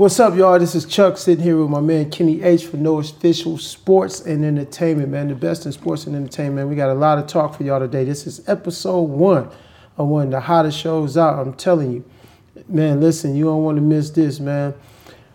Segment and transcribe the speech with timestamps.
[0.00, 0.58] What's up, y'all?
[0.58, 4.42] This is Chuck sitting here with my man Kenny H for No Official Sports and
[4.46, 5.28] Entertainment, man.
[5.28, 6.70] The best in sports and entertainment.
[6.70, 8.04] We got a lot of talk for y'all today.
[8.04, 9.50] This is episode one
[9.98, 11.38] of one of the hottest shows out.
[11.38, 12.04] I'm telling you,
[12.66, 13.02] man.
[13.02, 14.72] Listen, you don't want to miss this, man.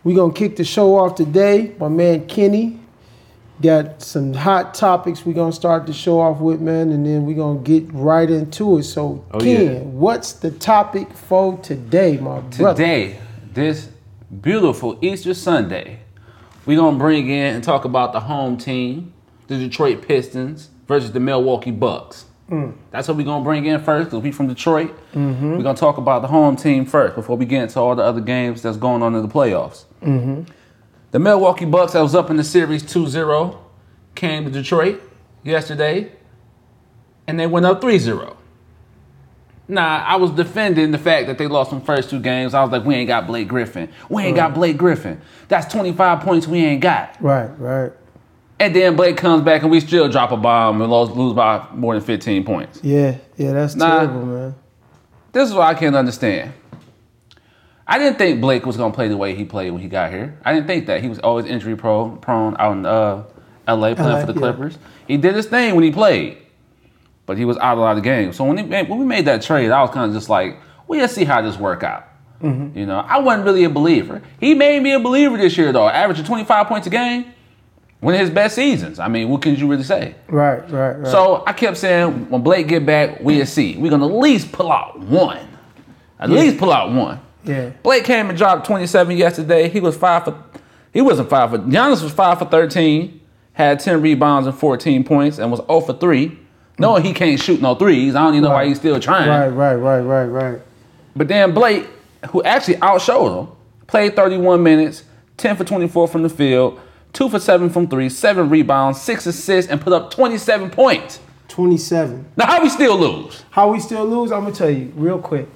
[0.04, 1.76] We're gonna kick the show off today.
[1.78, 2.80] My man Kenny
[3.62, 5.28] got some hot topics.
[5.28, 8.80] we're gonna start the show off with, man, and then we're gonna get right into
[8.80, 8.84] it.
[8.86, 9.80] So, Oh, Ken, yeah.
[9.82, 12.84] what's the topic for today, my brother?
[12.84, 13.20] Today,
[13.54, 13.90] this
[14.42, 16.00] beautiful Easter Sunday,
[16.66, 19.14] we're going to bring in and talk about the home team,
[19.48, 22.26] the Detroit Pistons versus the Milwaukee Bucks.
[22.50, 22.76] Mm.
[22.92, 24.96] That's what we're going to bring in first because we from Detroit.
[25.14, 25.52] Mm-hmm.
[25.52, 28.04] We're going to talk about the home team first before we get into all the
[28.04, 29.86] other games that's going on in the playoffs.
[30.02, 30.44] Mm-hmm.
[31.12, 33.58] The Milwaukee Bucks that was up in the series 2-0
[34.14, 35.02] came to Detroit
[35.44, 36.12] yesterday
[37.28, 38.36] and they went up 3-0.
[39.68, 42.54] Nah, I was defending the fact that they lost them first two games.
[42.54, 43.90] I was like, we ain't got Blake Griffin.
[44.10, 45.20] We ain't got Blake Griffin.
[45.48, 47.16] That's 25 points we ain't got.
[47.20, 47.92] Right, right.
[48.60, 51.66] And then Blake comes back and we still drop a bomb and lose, lose by
[51.74, 52.80] more than 15 points.
[52.84, 54.00] Yeah, yeah, that's Nah.
[54.02, 54.56] terrible, man.
[55.32, 56.54] This is what I can't understand.
[57.88, 60.40] I didn't think Blake was gonna play the way he played when he got here.
[60.46, 61.02] I didn't think that.
[61.02, 63.24] He was always injury prone, prone out in uh,
[63.68, 64.40] LA playing LA, for the yeah.
[64.40, 64.78] Clippers.
[65.08, 66.38] He did his thing when he played,
[67.26, 68.36] but he was out a lot of games.
[68.36, 70.58] So when, he made, when we made that trade, I was kind of just like,
[70.88, 72.08] we'll see how this work out.
[72.42, 72.78] Mm-hmm.
[72.78, 74.22] You know, I wasn't really a believer.
[74.40, 77.26] He made me a believer this year, though, averaging 25 points a game.
[78.02, 79.00] One of his best seasons.
[79.00, 80.14] I mean, what can you really say?
[80.28, 81.08] Right, right, right.
[81.08, 83.78] So I kept saying, when Blake get back, we'll see.
[83.78, 85.48] We're gonna at least pull out one.
[86.20, 86.40] At Yeah.
[86.42, 87.20] least pull out one.
[87.44, 89.70] yeah, Blake came and dropped 27 yesterday.
[89.70, 90.36] He was five for
[90.94, 93.20] he wasn't five for Giannis was five for 13,
[93.54, 96.38] had 10 rebounds and 14 points, and was 0 for 3.
[96.78, 98.16] Knowing he can't shoot no threes.
[98.16, 99.30] I don't even know why he's still trying.
[99.30, 100.62] right, right, right, right, right.
[101.16, 101.88] But then Blake,
[102.32, 103.56] who actually outshowed him,
[103.88, 105.04] played 31 minutes,
[105.38, 106.80] 10 for 24 from the field,
[107.14, 111.20] 2 for 7 from 3, 7 rebounds, 6 assists, and put up 27 points.
[111.48, 112.26] 27.
[112.36, 113.46] Now how we still lose?
[113.52, 114.32] How we still lose?
[114.34, 115.48] I'm gonna tell you real quick.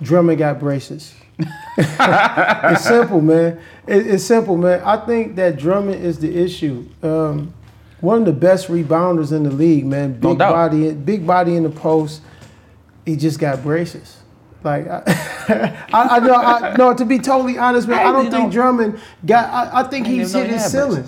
[0.00, 1.14] Drummond got braces.
[1.78, 3.58] it's simple, man.
[3.86, 4.80] It- it's simple, man.
[4.84, 6.84] I think that Drummond is the issue.
[7.02, 7.52] Um,
[8.00, 10.18] one of the best rebounders in the league, man.
[10.20, 10.52] No Big doubt.
[10.52, 12.22] body, big body in the post.
[13.04, 14.16] He just got braces.
[14.64, 15.02] Like I,
[15.92, 16.92] I, I know, I, no.
[16.94, 19.48] To be totally honest, man, I, I don't think know- Drummond got.
[19.52, 21.04] I, I think he's hit he his ceiling.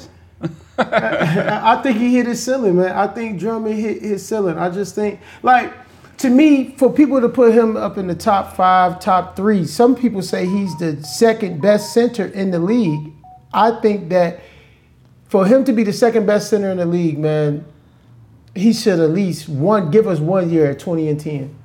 [0.79, 2.93] I I think he hit his ceiling, man.
[2.97, 4.57] I think Drummond hit his ceiling.
[4.57, 5.73] I just think, like,
[6.19, 9.95] to me, for people to put him up in the top five, top three, some
[9.95, 13.13] people say he's the second best center in the league.
[13.53, 14.41] I think that
[15.31, 17.65] for him to be the second best center in the league, man,
[18.53, 21.57] he should at least one give us one year at 20 and 10.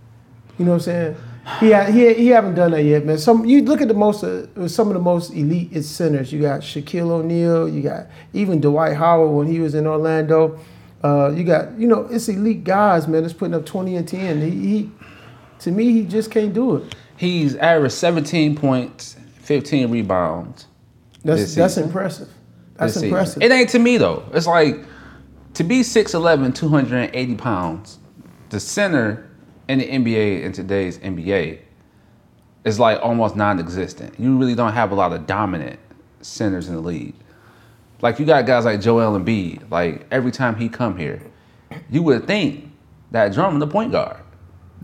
[0.59, 1.15] You know what I'm saying?
[1.59, 3.17] He ha- he he haven't done that yet, man.
[3.17, 6.31] Some you look at the most uh, some of the most elite centers.
[6.31, 7.67] You got Shaquille O'Neal.
[7.67, 10.59] You got even Dwight Howard when he was in Orlando.
[11.03, 13.23] Uh, you got you know it's elite guys, man.
[13.23, 14.41] That's putting up 20 and 10.
[14.41, 14.91] He, he
[15.59, 16.95] to me he just can't do it.
[17.17, 20.67] He's averaged 17 points, 15 rebounds.
[21.23, 21.89] That's that's season.
[21.89, 22.29] impressive.
[22.75, 23.09] That's this season.
[23.09, 23.43] impressive.
[23.43, 24.27] It ain't to me though.
[24.33, 24.85] It's like
[25.55, 27.99] to be 6'11, 280 pounds,
[28.49, 29.29] the center
[29.67, 31.59] in the NBA in today's NBA
[32.65, 34.19] is like almost non-existent.
[34.19, 35.79] You really don't have a lot of dominant
[36.21, 37.15] centers in the league.
[38.01, 39.69] Like you got guys like Joel Embiid.
[39.71, 41.21] Like every time he come here,
[41.89, 42.71] you would think
[43.11, 44.17] that Drummond the point guard.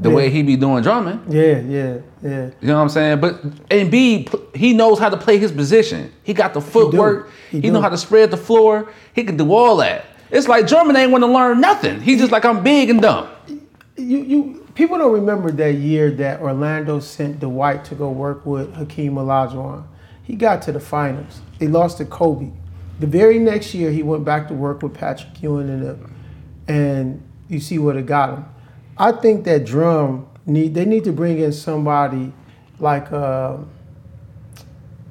[0.01, 0.15] The Yeah.
[0.15, 1.19] way he be doing drumming.
[1.29, 2.45] yeah, yeah, yeah.
[2.59, 3.19] You know what I'm saying?
[3.19, 6.11] But Embiid, he knows how to play his position.
[6.23, 7.29] He got the footwork.
[7.51, 7.71] He He, do.
[7.71, 8.87] know how to spread the floor.
[9.13, 10.05] He can do all that.
[10.31, 12.01] It's like Drummond ain't want to learn nothing.
[12.01, 13.27] He's just like I'm big and dumb.
[13.97, 18.73] you you people don't remember that year that Orlando sent Dwight to go work with
[18.73, 19.83] Hakeem Olajuwon.
[20.23, 21.41] He got to the finals.
[21.59, 22.49] They lost to Kobe.
[22.99, 26.13] The very next year, he went back to work with Patrick Ewing and them,
[26.67, 28.45] and you see what it got him.
[28.97, 32.33] I think that Drum need they need to bring in somebody
[32.79, 33.57] like uh,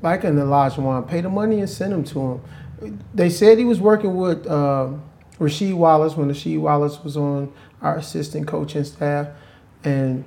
[0.02, 1.09] like an Olajuwon.
[1.09, 3.00] Pay the money and send him to him.
[3.15, 4.91] They said he was working with uh,
[5.38, 9.28] Rasheed Wallace when Rasheed Wallace was on our assistant coaching staff,
[9.84, 10.24] and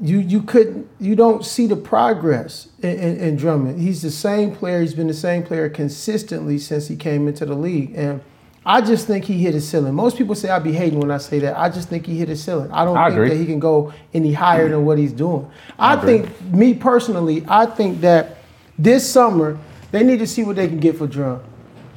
[0.00, 3.80] you you couldn't you don't see the progress in, in, in Drummond.
[3.80, 4.80] He's the same player.
[4.80, 8.20] He's been the same player consistently since he came into the league, and
[8.64, 9.94] I just think he hit his ceiling.
[9.94, 11.58] Most people say I be hating when I say that.
[11.58, 12.70] I just think he hit his ceiling.
[12.70, 13.28] I don't I think agree.
[13.30, 15.50] that he can go any higher than what he's doing.
[15.78, 16.18] I, agree.
[16.20, 18.36] think me personally, I think that
[18.78, 19.58] this summer
[19.90, 21.42] they need to see what they can get for Drum.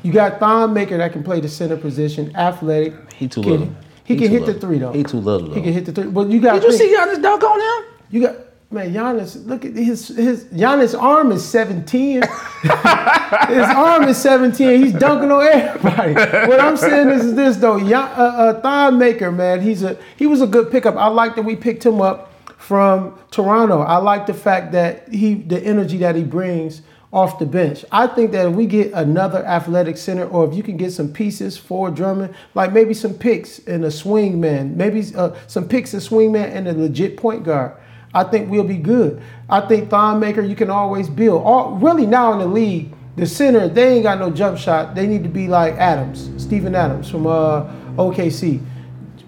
[0.04, 2.94] You got Thon Maker that can play the center position, athletic.
[3.14, 3.70] He too Can- little.
[4.04, 4.92] He, He can too hit the three though.
[4.92, 6.06] He too little, He can hit the three.
[6.08, 7.92] But you got Did you see Giannis dunk on him?
[8.12, 8.36] you got
[8.72, 12.22] Man, Giannis, look at his his Giannis' arm is 17.
[12.62, 14.84] his arm is 17.
[14.84, 16.14] He's dunking on everybody.
[16.50, 19.98] What I'm saying is, is this though, Gian, uh, uh, Thon Maker, man, he's a
[20.18, 20.96] he was a good pickup.
[20.96, 23.82] I like that we picked him up from Toronto.
[23.82, 26.82] I like the fact that he the energy that he brings
[27.14, 27.86] off the bench.
[27.92, 31.14] I think that if we get another athletic center, or if you can get some
[31.14, 35.94] pieces for Drummond, like maybe some picks and a swing man, maybe uh, some picks
[35.94, 37.78] and swing man and a legit point guard.
[38.16, 39.22] I think we'll be good.
[39.50, 41.44] I think Thon Maker, you can always build.
[41.44, 44.96] All, really now in the league, the center, they ain't got no jump shot.
[44.96, 47.66] They need to be like Adams, Steven Adams from uh,
[47.98, 48.64] OKC.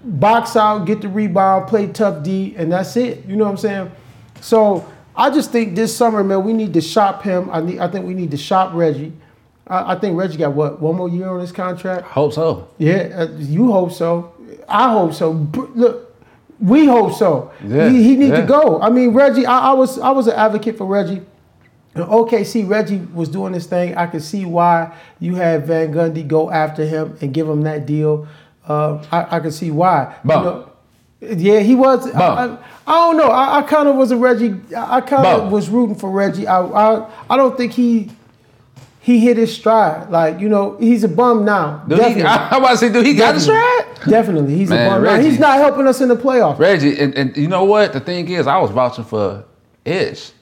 [0.04, 3.26] Box out, get the rebound, play tough D, and that's it.
[3.26, 3.92] You know what I'm saying?
[4.40, 7.50] So I just think this summer, man, we need to shop him.
[7.50, 7.78] I need.
[7.78, 9.12] I think we need to shop Reggie.
[9.66, 12.06] I, I think Reggie got what one more year on his contract.
[12.06, 12.68] Hope so.
[12.78, 14.32] Yeah, uh, you hope so.
[14.66, 15.32] I hope so.
[15.74, 16.07] Look,
[16.60, 17.52] we hope so.
[17.64, 18.40] Yeah, he, he need yeah.
[18.40, 18.80] to go.
[18.80, 19.46] I mean, Reggie.
[19.46, 21.22] I, I was I was an advocate for Reggie.
[21.94, 23.96] In OKC, Reggie was doing this thing.
[23.96, 27.86] I could see why you had Van Gundy go after him and give him that
[27.86, 28.28] deal.
[28.66, 30.16] Uh, I, I could see why.
[30.24, 30.72] You know,
[31.20, 32.12] yeah, he was.
[32.14, 33.28] I, I, I don't know.
[33.28, 34.60] I, I kind of was a Reggie.
[34.76, 36.46] I kind of was rooting for Reggie.
[36.46, 38.10] I, I I don't think he
[39.08, 40.10] he hit his stride.
[40.10, 41.82] Like you know, he's a bum now.
[41.88, 42.22] Do he, Definitely.
[42.24, 43.40] I, about to say, do he got Definitely.
[43.42, 44.10] stride?
[44.10, 45.04] Definitely, he's Man, a bum.
[45.04, 46.58] Now, he's not helping us in the playoffs.
[46.58, 47.94] Reggie, and, and you know what?
[47.94, 49.44] The thing is, I was vouching for
[49.86, 50.32] Ish.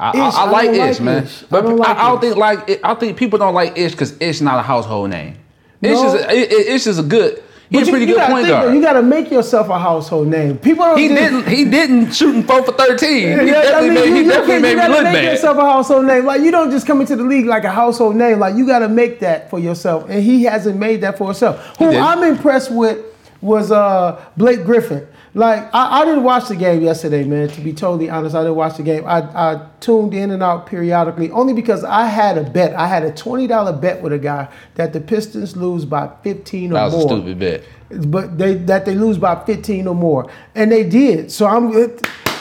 [0.00, 1.22] I, I- Ish, I, I like don't Ish, like man.
[1.24, 1.42] Ish.
[1.44, 4.20] But I don't like I, don't think like I think people don't like Ish because
[4.20, 5.36] Ish not a household name.
[5.80, 6.06] Ish No.
[6.08, 7.43] is a, I- I- Ish is a good.
[7.70, 8.74] He's But a pretty you, you good point think, guard.
[8.74, 10.58] You got to make yourself a household name.
[10.58, 10.98] People don't.
[10.98, 11.48] he just- didn't.
[11.48, 13.20] He didn't shooting four for thirteen.
[13.20, 15.02] He Yeah, I definitely mean, made, you, he you definitely can- made you me look
[15.04, 15.24] make bad.
[15.24, 16.24] yourself a household name.
[16.26, 18.38] Like you don't just come into the league like a household name.
[18.38, 21.76] Like you got to make that for yourself, and he hasn't made that for himself.
[21.78, 21.96] Who.
[21.96, 22.98] I'm impressed with
[23.40, 25.06] was uh, Blake Griffin.
[25.36, 27.48] Like I, I didn't watch the game yesterday, man.
[27.48, 29.04] To be totally honest, I didn't watch the game.
[29.04, 32.72] I, I tuned in and out periodically, only because I had a bet.
[32.74, 36.70] I had a twenty dollar bet with a guy that the Pistons lose by fifteen
[36.70, 37.64] or That was more a stupid bet.
[38.10, 41.32] but they that they lose by 15 or more, and they did.
[41.32, 41.72] So I'm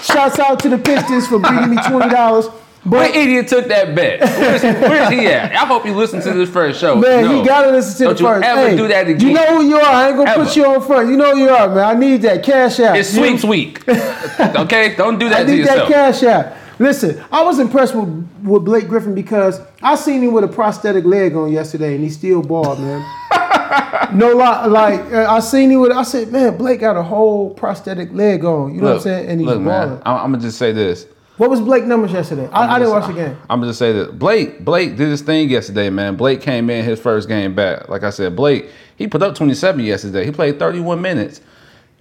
[0.03, 2.45] shouts out to the Pistons for bringing me twenty dollars.
[2.83, 4.19] What But idiot took that bet?
[4.19, 5.53] Where's, where's he at?
[5.53, 6.95] I hope you listen to this first show.
[6.95, 7.39] man, No.
[7.41, 8.45] he gotta listen to Don't the you first.
[8.45, 9.27] ever Hey, do that again.
[9.27, 9.85] You know who you are.
[9.85, 10.43] I ain't gonna Ever.
[10.43, 11.09] put you on front.
[11.09, 11.79] You know who you are, man.
[11.85, 12.97] I need that cash out.
[12.97, 13.87] It's You- sweeps week.
[14.39, 16.53] okay, don't do I that to need that cash out.
[16.79, 18.09] Listen, I was impressed with,
[18.43, 22.09] with Blake Griffin because I seen him with a prosthetic leg on yesterday, and he
[22.09, 22.99] still balled, man.
[24.13, 25.91] no lie, like uh, I seen him with.
[25.91, 28.73] I said, man, Blake got a whole prosthetic leg on.
[28.75, 29.29] You know what I'm saying?
[29.29, 30.01] And he's look, man.
[30.05, 31.05] I'm, I'm gonna just say this.
[31.43, 32.47] What was Blake numbers yesterday?
[32.53, 33.37] I, I didn't watch the game.
[33.49, 36.15] I'm gonna just say that Blake Blake did his thing yesterday, man.
[36.15, 37.89] Blake came in his first game back.
[37.89, 40.23] Like I said, Blake he put up 27 yesterday.
[40.23, 41.41] He played 31 minutes.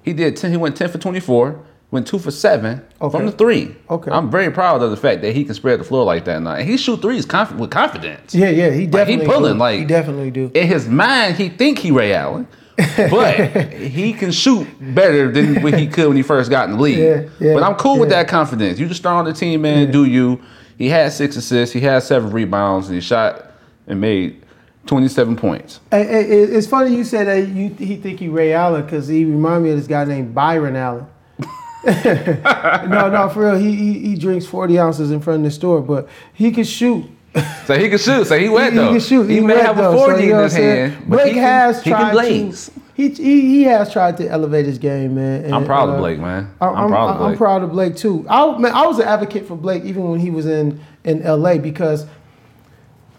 [0.05, 0.53] He did 10.
[0.53, 1.61] He went 10 for 24.
[1.91, 3.19] Went two for seven Okay.
[3.19, 3.75] from the three.
[3.91, 4.13] Okay.
[4.13, 6.55] I'm very proud of the fact that he can spread the floor like that now.
[6.55, 8.37] And he shoot threes conf- with confidence.
[8.37, 9.59] Yeah, yeah, he Like, definitely he pulling do.
[9.59, 10.53] like he definitely do.
[10.55, 12.47] In his mind, he think he Ray Allen,
[12.77, 13.35] but
[13.73, 16.99] he can shoot better than what he could when he first got in the league.
[16.99, 18.79] Yeah, yeah, but I'm cool with that confidence.
[18.79, 19.91] You just start on the team, man.
[19.91, 20.41] Do you?
[20.79, 21.73] He had six assists.
[21.73, 23.53] He had seven rebounds, and he shot
[23.87, 24.43] and made
[24.87, 25.81] 27 points.
[25.91, 29.07] Hey, hey, it- it's funny you said that you he think he Ray Allen because
[29.07, 31.07] he remind me of this guy named Byron Allen.
[31.85, 33.57] no, no, for real.
[33.59, 37.05] He, he he drinks forty ounces in front of the store, but he can shoot.
[37.67, 38.27] So he can shoot.
[38.27, 38.87] So he wet he, though.
[38.87, 39.31] he can shoot.
[39.31, 40.97] He, may have though, a 40 so, you in his hand.
[41.01, 42.73] but Blake he can- has he tried to.
[42.95, 45.45] He, he he has tried to elevate his game, man.
[45.45, 46.53] and, I'm proud of uh, Blake, man.
[46.61, 47.31] I- I'm, proud of Blake.
[47.31, 48.27] I'm proud of Blake too.
[48.29, 51.57] I man, I was an advocate for Blake even when he was in in LA
[51.57, 52.07] because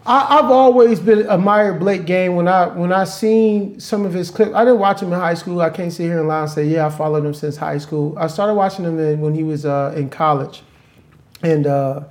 [0.05, 4.29] I, I've always been admired Blake game when I when I seen some of his
[4.29, 4.53] clips.
[4.53, 5.61] I didn't watch him in high school.
[5.61, 8.15] I can't sit here and lie and say yeah I followed him since high school.
[8.17, 10.61] I started watching him in, when he was uh, in college,
[11.41, 12.01] and uh,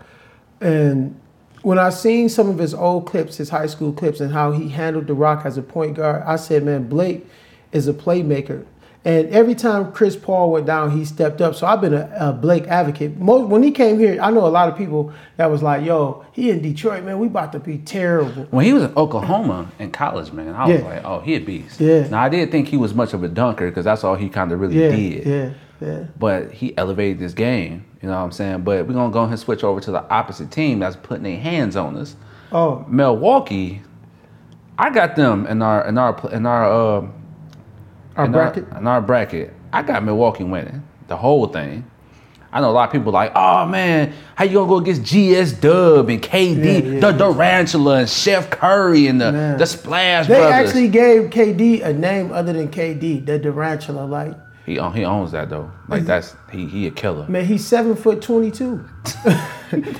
[0.60, 1.20] and
[1.62, 4.68] when I seen some of his old clips, his high school clips, and how he
[4.68, 7.26] handled the rock as a point guard, I said, man, Blake
[7.70, 8.66] is a playmaker.
[9.04, 11.56] And every time Chris Paul went down, he stepped up.
[11.56, 13.16] So I've been a, a Blake advocate.
[13.18, 16.24] Most, when he came here, I know a lot of people that was like, "Yo,
[16.32, 17.18] he in Detroit, man.
[17.18, 20.80] We about to be terrible." When he was in Oklahoma in college, man, I was
[20.80, 20.86] Yeah.
[20.86, 21.80] like, oh, he a beast.
[21.80, 22.06] Yeah.
[22.08, 24.52] Now I did think he was much of a dunker because that's all he kind
[24.52, 25.26] of really Yeah, did.
[25.26, 26.04] yeah, yeah.
[26.16, 27.84] But he elevated this game.
[28.02, 28.62] You know what I'm saying?
[28.62, 31.38] But we're gonna go ahead and switch over to the opposite team that's putting their
[31.40, 32.14] hands on us.
[32.52, 33.82] Oh, Milwaukee,
[34.78, 36.64] I got them in our in our in our
[36.98, 37.06] uh,
[38.16, 38.66] our in bracket.
[38.72, 39.52] Our, in our bracket.
[39.72, 41.84] I got Milwaukee winning the whole thing.
[42.54, 45.52] I know a lot of people like, oh man, how you gonna go against GS
[45.58, 47.12] Dub and KD, Yeah, yeah, the.
[47.12, 49.56] Durantula and Chef Curry and the, Man.
[49.56, 50.68] the Splash They Brothers.
[50.68, 54.06] actually gave KD a name other than KD, the Durantula.
[54.06, 55.70] Like He own, he owns that though.
[55.88, 57.26] Like that's he he a killer.
[57.28, 58.84] Man, he's seven foot twenty two.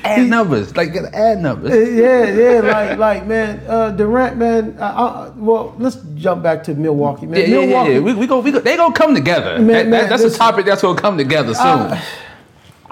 [0.04, 1.73] Add numbers, like add numbers.
[1.95, 4.76] yeah, yeah, like like man, uh, Durant, man.
[4.78, 7.40] Uh, uh, well, let's jump back to Milwaukee, man.
[7.40, 7.99] Yeah, yeah, yeah, yeah.
[8.00, 9.59] We, we go, we go, they gonna come together.
[9.59, 10.37] Man, That- that- man, that's listen.
[10.37, 11.99] a topic that's gonna come together soon.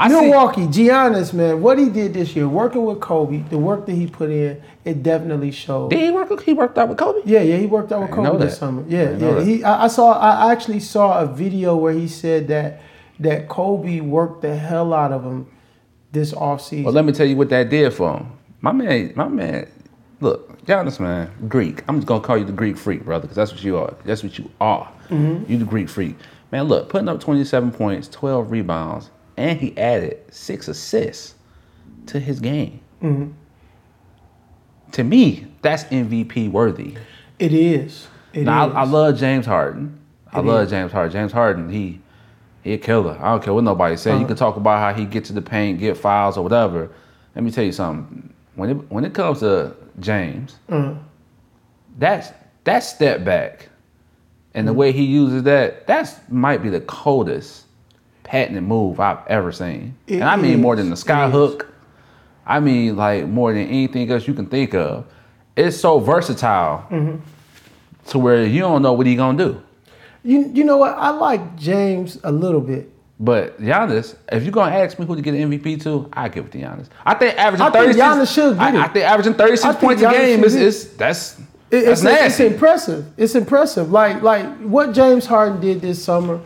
[0.01, 0.15] I see.
[0.15, 4.07] Milwaukee, Giannis, man, what he did this year, working with Kobe, the work that he
[4.07, 5.91] put in, it definitely showed.
[5.91, 6.43] Did he work?
[6.43, 7.21] He worked out with Kobe.
[7.27, 8.83] Yeah, yeah, he worked out with Kobe this summer.
[8.89, 9.43] Yeah, yeah.
[9.43, 12.81] He, I, I saw, I actually saw a video where he said that
[13.19, 15.47] that Kobe worked the hell out of him
[16.13, 16.85] this offseason.
[16.85, 18.33] Well, let me tell you what that did for him.
[18.63, 19.71] My man, my man.
[20.21, 21.85] Look, Giannis, man, Greek.
[21.89, 23.95] I'm just gonna call you the Greek freak, brother, because that's what you are.
[24.05, 24.91] That's what you are.
[25.09, 25.51] Mm-hmm.
[25.51, 26.17] You the Greek freak,
[26.51, 26.65] man.
[26.65, 31.35] Look, putting up 27 points, 12 rebounds, and he added six assists
[32.07, 32.81] to his game.
[34.93, 36.97] To me, that's MVP worthy.
[37.39, 38.09] it is.
[38.33, 38.75] It Now, is.
[38.75, 39.99] I, I love James Harden.
[40.33, 40.71] I It love is.
[40.71, 41.13] James Harden.
[41.13, 42.01] James Harden, he
[42.63, 43.17] he a killer.
[43.21, 44.11] I don't care what nobody say.
[44.11, 44.21] Uh-huh.
[44.21, 46.91] You can talk about how he get to the paint, get fouls or whatever.
[47.35, 48.33] Let me tell you something.
[48.55, 50.95] When it when it comes to James, Uh-huh.
[51.99, 52.33] that's
[52.65, 53.69] that step back
[54.55, 57.65] and the way he uses that, that's might be the coldest
[58.31, 59.95] patented move I've ever seen.
[60.07, 61.33] It and I mean more than the It sky is.
[61.33, 61.67] hook.
[62.47, 65.05] I mean like more than anything else you can think of.
[65.57, 67.17] It's so versatile Mm-hmm.
[68.11, 69.63] to where you don't know what he gonna do.
[70.23, 70.95] You you know what?
[70.97, 72.89] I like James a little bit.
[73.19, 76.47] But Giannis, if you're gonna ask me who to get an MVP to, I give
[76.47, 76.87] it to Giannis.
[77.05, 78.05] I think averaging I think 36.
[78.07, 78.77] Giannis should get I, it.
[78.77, 81.39] I think averaging 36 I think points a game is, is that's
[81.71, 83.05] It- that's it's, it's impressive.
[83.17, 83.91] It's impressive.
[83.91, 86.41] Like like what James Harden did this summer,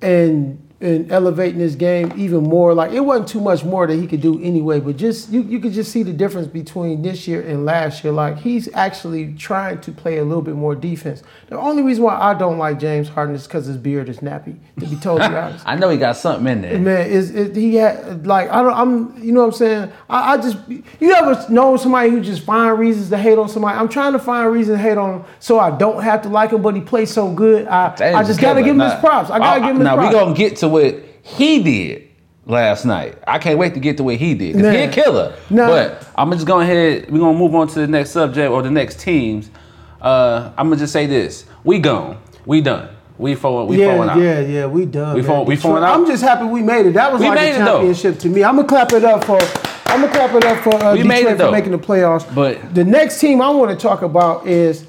[0.00, 2.72] and and elevating his game even more.
[2.72, 4.78] Like it wasn't too much more that he could do anyway.
[4.80, 8.12] But just you you could just see the difference between this year and last year.
[8.12, 11.22] Like he's actually trying to play a little bit more defense.
[11.48, 14.56] The only reason why I don't like James Harden is because his beard is nappy.
[14.78, 15.64] To be totally honest.
[15.66, 16.78] I know he got something in there.
[16.78, 20.34] Man, is it, he had like I don't I'm you know what I'm saying I,
[20.34, 23.88] I just you ever know somebody who just find reasons to hate on somebody I'm
[23.88, 26.62] trying to find reasons to hate on him so I don't have to like him
[26.62, 29.30] but he plays so good I, James I just gotta give him Nah, his props
[29.30, 32.04] I gotta give him his Now props we gonna get to what he did
[32.46, 33.16] last night.
[33.26, 34.54] I can't wait to get to what he did.
[34.54, 35.34] 'cause he a killer.
[35.50, 35.66] Nah.
[35.68, 37.10] But I'm just going ahead.
[37.10, 39.50] We're gonna move on to the next subject or the next teams.
[40.00, 42.16] Uh, I'm gonna just say this: we gone.
[42.46, 42.88] We done.
[43.18, 43.66] We falling.
[43.68, 44.18] We yeah out.
[44.20, 45.96] yeah yeah we done We fall- we falling out?
[45.96, 47.64] I'm just happy we made it that was We like a though.
[47.78, 49.40] championship to me I'm gonna clap it up for
[49.86, 53.18] I'm gonna clap it up for uh, Detroit for making the playoffs But- the next
[53.20, 54.84] team I want to talk about is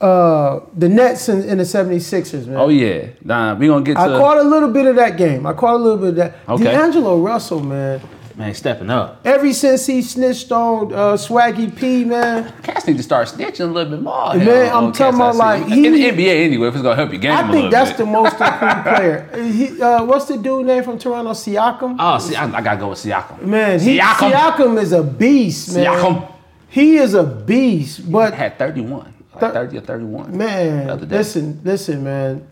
[0.00, 3.08] uh, the Nets and, and the 76ers man Oh yeah.
[3.24, 5.44] Nah, we gonna get to I caught a little bit of that game.
[5.46, 6.34] I caught a little bit of that.
[6.48, 6.64] Okay.
[6.64, 8.00] D'Angelo Russell, man.
[8.36, 9.20] man stepping up.
[9.26, 13.64] Ever since he snitched on uh, Swaggy P, man, Cats need to start snitching a
[13.66, 14.34] little bit more.
[14.34, 15.68] Man, I'm talking about, I see.
[15.68, 16.68] like, in the NBA anyway.
[16.68, 17.98] If it's gonna help your game, I a think little that's bit.
[17.98, 19.50] the most improved player.
[19.52, 21.32] He, uh, what's the dude name from Toronto?
[21.32, 21.96] Siakam.
[21.98, 23.42] Oh, see, I, I gotta go with Siakam.
[23.42, 24.30] man, he, Siakam.
[24.30, 24.80] Siakam.
[24.80, 25.86] is a beast, man.
[25.86, 26.32] Siakam.
[26.68, 30.36] He is a beast, but had 31, like Thir- 30 or 31.
[30.36, 32.46] Man, listen, listen, man.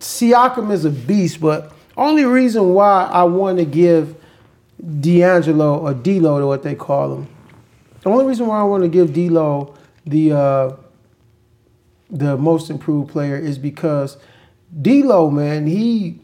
[0.00, 4.16] Siakam is a beast, but only reason why I want to give
[5.00, 7.28] D'Angelo or D'Lo to what they call him.
[8.02, 9.74] The only reason why I want to give D'Lo
[10.06, 10.76] the uh,
[12.10, 14.16] the most improved player is because
[14.80, 16.20] D'Lo, man, he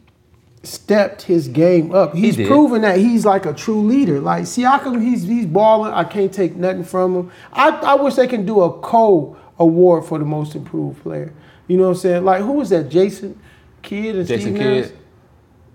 [0.63, 2.15] stepped his game up.
[2.15, 2.47] He's did.
[2.47, 4.19] proven that he's like a true leader.
[4.19, 5.93] Like Siakam, he's he's balling.
[5.93, 7.31] I can't take nothing from him.
[7.53, 11.33] I, I wish they can do a co award for the most improved player.
[11.67, 12.25] You know what I'm saying?
[12.25, 12.89] Like who was that?
[12.89, 13.39] Jason
[13.81, 14.85] Kidd and Jason Steve Nash?
[14.87, 14.97] Kidd,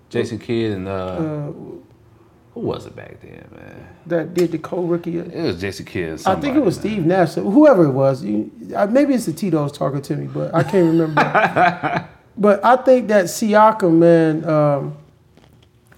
[0.09, 1.51] Jason Kidd, and uh, Uh,
[2.53, 3.87] who was it back then, man?
[4.07, 5.19] that did the co-rookie.
[5.19, 6.09] It was Jason Kidd.
[6.09, 6.81] and I think it was man.
[6.81, 7.33] Steve Nash.
[7.35, 8.51] Whoever it was, you,
[8.89, 12.09] maybe it's the Tito's talking to me, but I can't remember.
[12.37, 14.97] but I think that Siakam, man, um,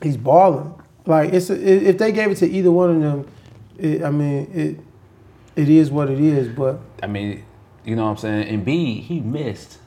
[0.01, 0.73] he's balling.
[1.05, 1.55] Like it's a,
[1.89, 3.27] if they gave it to either one of them,
[3.77, 4.79] it, I mean it.
[5.55, 7.43] It is what it is, but I mean,
[7.85, 8.47] you know what I'm saying?
[8.47, 9.77] And B, he missed.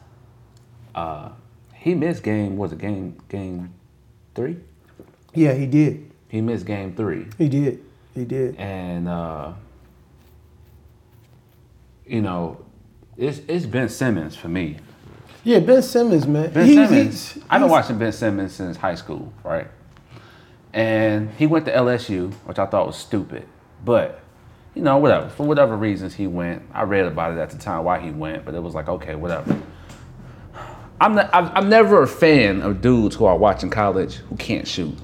[0.94, 1.30] Uh,
[1.74, 2.56] he missed game.
[2.56, 3.72] Was it game game
[4.34, 4.56] three?
[5.34, 6.10] yeah, he did.
[6.28, 7.82] He missed game three, He did.
[8.14, 8.56] He did.
[8.56, 9.52] and uh,
[12.06, 12.58] you know,
[13.16, 14.78] it's it's Ben Simmons for me.
[15.44, 16.52] Yeah, Ben Simmons, man.
[16.52, 17.32] Ben He's- Simmons.
[17.32, 19.68] he's- I've been watching Ben Simmons since high school, right?
[20.72, 23.46] And he went to LSU, which I thought was stupid.
[23.84, 24.20] But,
[24.76, 25.28] you know, whatever.
[25.30, 26.62] For whatever reasons he went.
[26.72, 29.14] I read about it at the time why he went, but it was like, okay,
[29.14, 29.58] whatever.
[31.00, 34.94] I'm, not, I'm, never a fan of dudes who are watching college who can't shoot.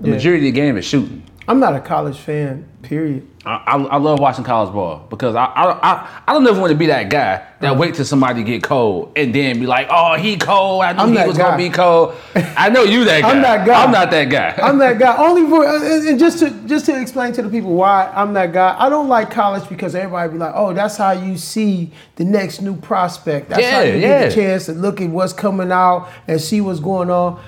[0.00, 0.14] The Yeah.
[0.14, 1.24] majority of the game is shooting.
[1.50, 2.64] I'm not a college fan.
[2.82, 3.26] Period.
[3.44, 6.70] I, I, I love watching college ball because I I, I, I don't ever want
[6.70, 7.74] to be that guy that uh-huh.
[7.74, 10.84] wait till somebody get cold and then be like, oh, he cold.
[10.84, 11.42] I knew I'm he that was guy.
[11.42, 12.14] gonna be cold.
[12.36, 13.30] I know you that guy.
[13.30, 13.82] I'm that guy.
[13.82, 14.54] I'm not that guy.
[14.62, 15.16] I'm that guy.
[15.16, 18.52] Only for and and just to just to explain to the people why I'm that
[18.52, 18.76] guy.
[18.78, 22.62] I don't like college because everybody be like, "Oh, that's how you see the next
[22.62, 23.48] new prospect.
[23.48, 24.20] That's how Yeah, you yeah.
[24.20, 27.42] get a chance to look at what's coming out and see what's going on."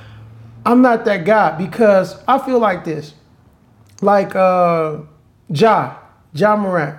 [0.66, 3.14] I'm not that guy because I feel like this.
[4.02, 4.98] Like uh
[5.48, 5.96] Ja,
[6.34, 6.98] Ja Morant.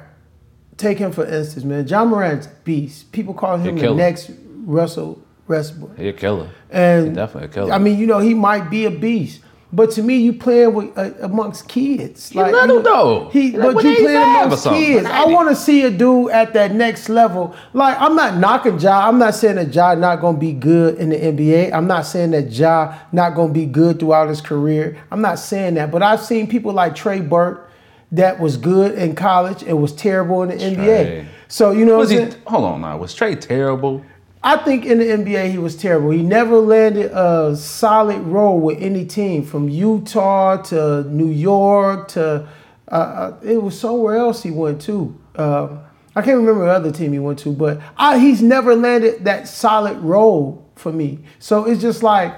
[0.77, 1.86] Take him for instance, man.
[1.88, 3.12] Ja Morant's beast.
[3.12, 4.31] People call him the next
[4.65, 5.98] Russell Westbrook.
[5.98, 6.50] He a killer.
[6.72, 7.74] And He definitely a killer.
[7.74, 9.41] I mean, you know, he might be a beast,
[9.74, 12.30] but to me, you playing with uh, amongst kids.
[12.30, 13.30] He little you- though.
[13.34, 15.08] He, He but you playing amongst kids.
[15.08, 17.56] I want to see a dude at that next level.
[17.74, 19.08] Like I'm not knocking Ja.
[19.08, 21.74] I'm not saying that Ja not gonna be good in the NBA.
[21.74, 25.03] I'm not saying that Ja not gonna be good throughout his career.
[25.10, 25.89] I'm not saying that.
[25.92, 27.72] But I've seen people like Trey Burke
[28.12, 31.25] that was good in college and was terrible in the NBA.
[31.48, 32.32] So you know what was I'm he?
[32.32, 32.42] saying?
[32.46, 32.98] Hold on now.
[32.98, 34.06] Was Trey terrible?
[34.44, 36.10] I think in the NBA he was terrible.
[36.10, 42.48] He never landed a solid role with any team, from Utah to New York to
[42.92, 45.18] uh, uh, it was somewhere else he went to.
[45.36, 45.80] Um,
[46.16, 49.48] I can't remember the other team he went to, but I, he's never landed that
[49.48, 51.20] solid role for me.
[51.40, 52.36] So it's just like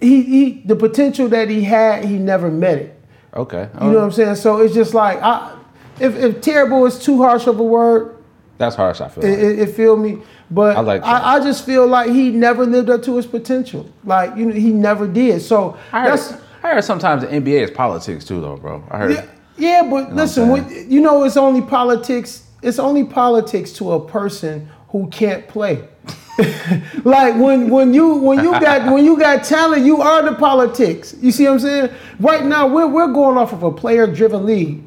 [0.00, 3.00] he, he the potential that he had, he never met it.
[3.34, 3.68] Okay.
[3.74, 4.36] You know what I'm saying?
[4.36, 5.56] So it's just like I,
[6.00, 8.15] if if terrible is too harsh of a word,
[8.58, 9.00] That's harsh.
[9.00, 9.24] I feel.
[9.24, 9.38] it, Like.
[9.38, 10.18] it, it feel me,
[10.50, 11.24] but I I, like that.
[11.24, 13.90] I, just feel like he never lived up to his potential.
[14.04, 15.42] Like you know, he never did.
[15.42, 16.32] So I heard, that's
[16.62, 18.82] I heard sometimes the NBA is politics too, though, bro.
[18.90, 19.12] I heard.
[19.12, 19.26] yeah,
[19.58, 19.88] yeah.
[19.88, 22.44] But listen, what I'm when, you know, it's only politics.
[22.62, 25.86] It's only politics to a person who can't play.
[27.04, 31.14] like when when you when you got when you got talent, you are the politics.
[31.20, 31.90] You see what I'm saying?
[32.20, 34.82] Right now, we're we're going off of a player driven league.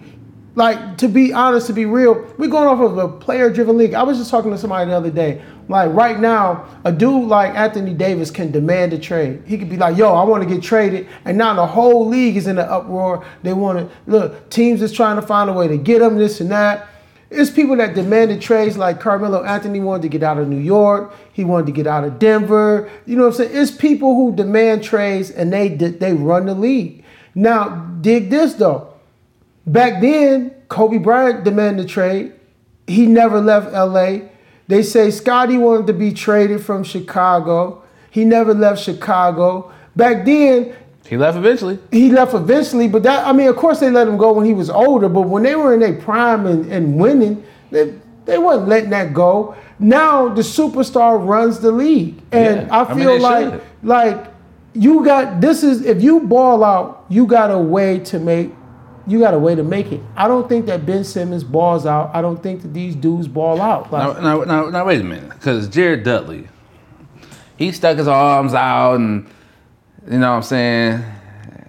[0.55, 3.93] Like to be honest, to be real, we're going off of a player driven league.
[3.93, 5.41] I was just talking to somebody the other day.
[5.67, 9.43] Like right now, a dude like Anthony Davis can demand a trade.
[9.45, 12.35] He could be like, "Yo, I want to get traded," and now the whole league
[12.35, 13.23] is in an uproar.
[13.43, 14.49] They want to look.
[14.49, 16.87] Teams is trying to find a way to get him this and that.
[17.29, 21.13] It's people that demanded trades like Carmelo Anthony wanted to get out of New York.
[21.31, 22.89] He wanted to get out of Denver.
[23.05, 23.51] You know what I'm saying?
[23.53, 27.03] It's people who demand trades and they they run the league.
[27.35, 27.69] Now,
[28.01, 28.93] dig this though.
[29.71, 32.33] Back then, Kobe Bryant demanded a trade.
[32.87, 34.29] He never left LA.
[34.67, 37.83] They say Scotty wanted to be traded from Chicago.
[38.09, 39.71] He never left Chicago.
[39.95, 40.73] Back then,
[41.07, 41.77] He left eventually.
[41.91, 44.53] he left eventually, but that I mean, of course they let him go when he
[44.53, 47.93] was older, but when they were in their prime and, and winning, they,
[48.25, 49.55] they wasn't letting that go.
[49.79, 52.19] Now the superstar runs the league.
[52.31, 53.61] And Yeah, I I mean, feel like should.
[53.83, 54.27] like
[54.73, 58.51] you got this is if you ball out, you got a way to make
[59.09, 60.01] you got a way to make it.
[60.15, 62.11] I don't think that Ben Simmons balls out.
[62.13, 63.91] I don't think that these dudes ball out.
[63.91, 66.47] Like, Now, now, now, now wait a minute, because Jared Dudley,
[67.57, 69.27] he stuck his arms out, and
[70.09, 71.03] you know what I'm saying,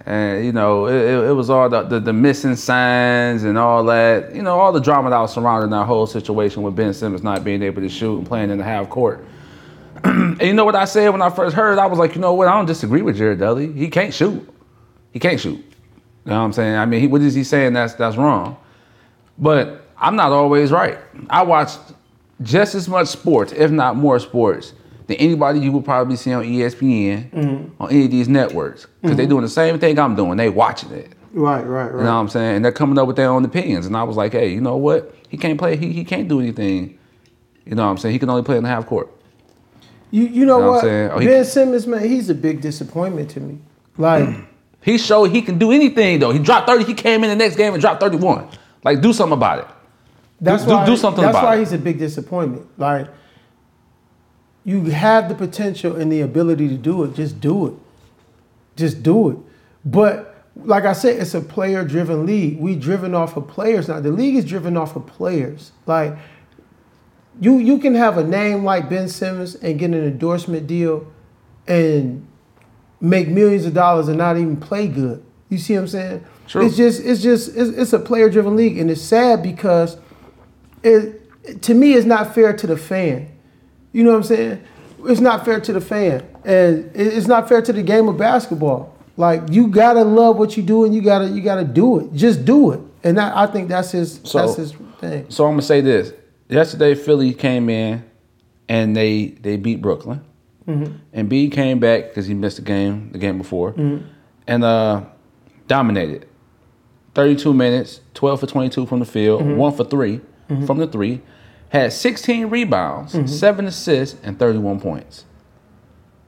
[0.05, 3.83] and you know it, it, it was all the, the the missing signs and all
[3.85, 7.23] that, you know, all the drama that was surrounding that whole situation with Ben Simmons
[7.23, 9.25] not being able to shoot and playing in the half court.
[10.03, 11.77] and you know what I said when I first heard?
[11.77, 12.47] I was like, you know what?
[12.47, 13.71] I don't disagree with Jared Dudley.
[13.71, 14.47] He can't shoot.
[15.11, 15.63] He can't shoot.
[16.25, 16.75] You know what I'm saying?
[16.75, 17.73] I mean, he, what is he saying?
[17.73, 18.57] That's that's wrong.
[19.37, 20.97] But I'm not always right.
[21.29, 21.71] I watch
[22.41, 24.73] just as much sports, if not more sports,
[25.07, 27.81] than anybody you will probably see on ESPN, mm-hmm.
[27.83, 28.87] on any of these networks.
[29.01, 29.31] Because they're mm-hmm.
[29.31, 30.37] doing the same thing I'm doing.
[30.37, 31.13] They watching it.
[31.33, 31.91] right, right, right.
[31.91, 32.57] You know what I'm saying?
[32.57, 33.85] And they're coming up with their own opinions.
[33.85, 35.15] And I was like, hey, you know what?
[35.29, 35.75] He can't play.
[35.75, 36.99] He, he can't do anything.
[37.65, 38.13] You know what I'm saying?
[38.13, 39.09] He can only play in the half court.
[40.11, 40.91] You you know, know what what?
[40.91, 43.59] Oh, he- ben Simmons, man, he's a big disappointment to me.
[43.97, 44.27] Like
[44.83, 46.31] He showed he can do anything though.
[46.31, 46.85] He dropped 30.
[46.85, 48.47] He came in the next game and dropped 31.
[48.83, 49.67] Like, do something about it.
[50.39, 51.59] That's do- why do something That's why it.
[51.59, 52.67] he's a big disappointment.
[52.79, 53.07] Like
[54.63, 57.13] you have the potential and the ability to do it.
[57.15, 57.73] Just do it.
[58.75, 59.37] Just do it.
[59.85, 60.27] But
[60.63, 62.59] like I said, it's a player-driven league.
[62.59, 63.99] We driven off of players now.
[63.99, 65.71] The league is driven off of players.
[65.85, 66.15] Like
[67.39, 71.07] you, you can have a name like Ben Simmons and get an endorsement deal,
[71.67, 72.27] and
[73.01, 75.23] make millions of dollars and not even play good.
[75.49, 76.25] You see what I'm saying?
[76.47, 76.65] True.
[76.65, 79.97] It's just, it's just, it's, it's a player-driven league, and it's sad because
[80.83, 81.17] it
[81.63, 83.29] to me it's not fair to the fan.
[83.93, 84.63] You know what I'm saying?
[85.05, 88.95] It's not fair to the fan, and it's not fair to the game of basketball.
[89.17, 92.13] Like you gotta love what you do, and you gotta you gotta do it.
[92.13, 95.25] Just do it, and that, I think that's his So- that's his thing.
[95.29, 96.13] So I'm gonna say this.
[96.49, 98.03] Yesterday, Philly came in
[98.69, 100.21] and they they beat Brooklyn.
[100.67, 100.95] Mm-hmm.
[101.13, 104.07] And B came back because he missed the game the game before, mm-hmm.
[104.47, 105.03] and uh,
[105.67, 106.27] dominated.
[107.13, 109.57] 32 minutes, 12 for 22 from the field, mm-hmm.
[109.57, 110.21] one for 3
[110.65, 111.21] from the three,
[111.69, 115.25] had 16 rebounds, seven assists, and 31 points.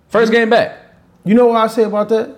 [0.08, 0.78] First game back.
[1.26, 2.38] You know what I say about that?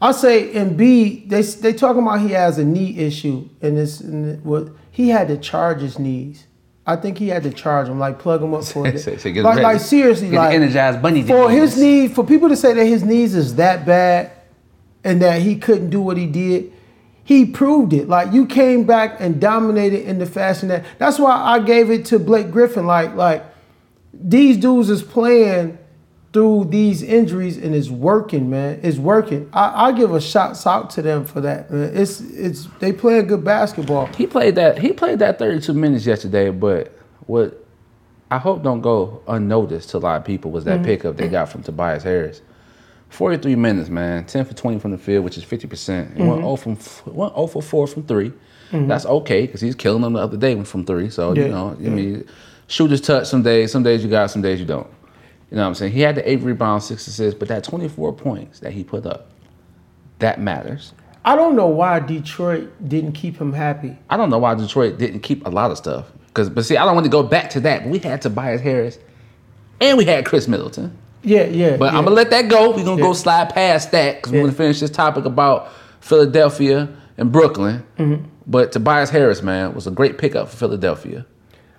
[0.00, 4.44] I say Embiid, they they talking about he has a knee issue and this and
[4.44, 6.46] what he had to charge his knees.
[6.86, 9.04] I think he had to charge him, like plug him up for it.
[9.04, 9.62] Like, ready.
[9.62, 13.02] like seriously, Get like Energizer bunny for his knee, for people to say that his
[13.02, 14.30] knees is that bad
[15.02, 16.72] and that he couldn't do what he did,
[17.24, 18.08] he proved it.
[18.08, 20.84] Like you came back and dominated in the fashion that.
[20.98, 22.86] That's why I gave it to Blake Griffin.
[22.86, 23.44] Like like
[24.14, 25.78] these dudes is playing
[26.32, 28.80] through these injuries and it's working, man.
[28.82, 29.48] It's working.
[29.52, 31.96] I, I give a shots out to them for that, man.
[31.96, 34.06] It's it's they playing good basketball.
[34.06, 34.78] He played that.
[34.78, 37.64] He played that 32 minutes yesterday, but what
[38.30, 40.84] I hope don't go unnoticed to a lot of people was that mm-hmm.
[40.84, 42.42] pickup they got from Tobias Harris.
[43.10, 44.24] 43 minutes, man.
[44.26, 46.16] 10 for 20 from the field, which is 50 percent.
[46.16, 46.72] And went 0 from
[47.14, 48.88] went 0 for 4 from 3 mm-hmm.
[48.88, 51.08] That's okay because he's killing them the other day from three.
[51.08, 52.28] So Yeah, you know, I mean,
[52.66, 53.70] shooters touch some days.
[53.72, 54.88] Some days you got, some days you don't.
[55.50, 55.92] You know what I'm saying?
[55.92, 59.30] He had the eight rebounds, six assists, but that 24 points that he put up,
[60.18, 60.92] that matters.
[61.24, 63.96] I don't know why Detroit didn't keep him happy.
[64.10, 66.06] I don't know why Detroit didn't keep a lot of stuff.
[66.34, 67.82] Cause, but see, I don't want to go back to that.
[67.82, 68.98] But we had Tobias Harris,
[69.80, 70.96] and we had Khris Middleton.
[71.22, 71.76] Yeah, yeah.
[71.76, 71.98] But yeah.
[71.98, 72.70] I'm gonna let that go.
[72.76, 74.40] We're gonna go slide past that because Yeah.
[74.40, 75.68] we're gonna finish this topic about
[76.00, 77.84] Philadelphia and Brooklyn.
[77.98, 78.24] Mm-hmm.
[78.46, 81.26] But Tobias Harris, man, was a great pickup for Philadelphia.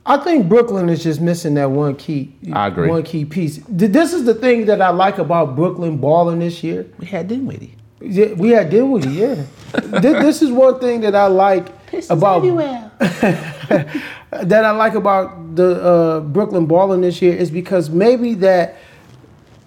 [0.10, 2.34] I think Brooklyn is just missing that one key.
[2.54, 2.88] I agree.
[2.88, 3.60] One key piece.
[3.68, 6.88] This is the thing that I like about Brooklyn balling this year.
[6.98, 7.76] We had Dinwiddie.
[8.00, 9.44] Yeah, we had Dinwiddie, yeah.
[9.74, 11.68] this, this is one thing that I like
[12.10, 12.42] about
[13.00, 18.78] that I like about the uh, Brooklyn balling this year is because maybe that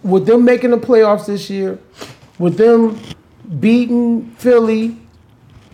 [0.03, 1.79] with them making the playoffs this year,
[2.38, 2.98] with them
[3.59, 4.96] beating Philly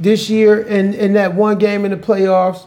[0.01, 2.67] this year in, in that one game in the playoffs,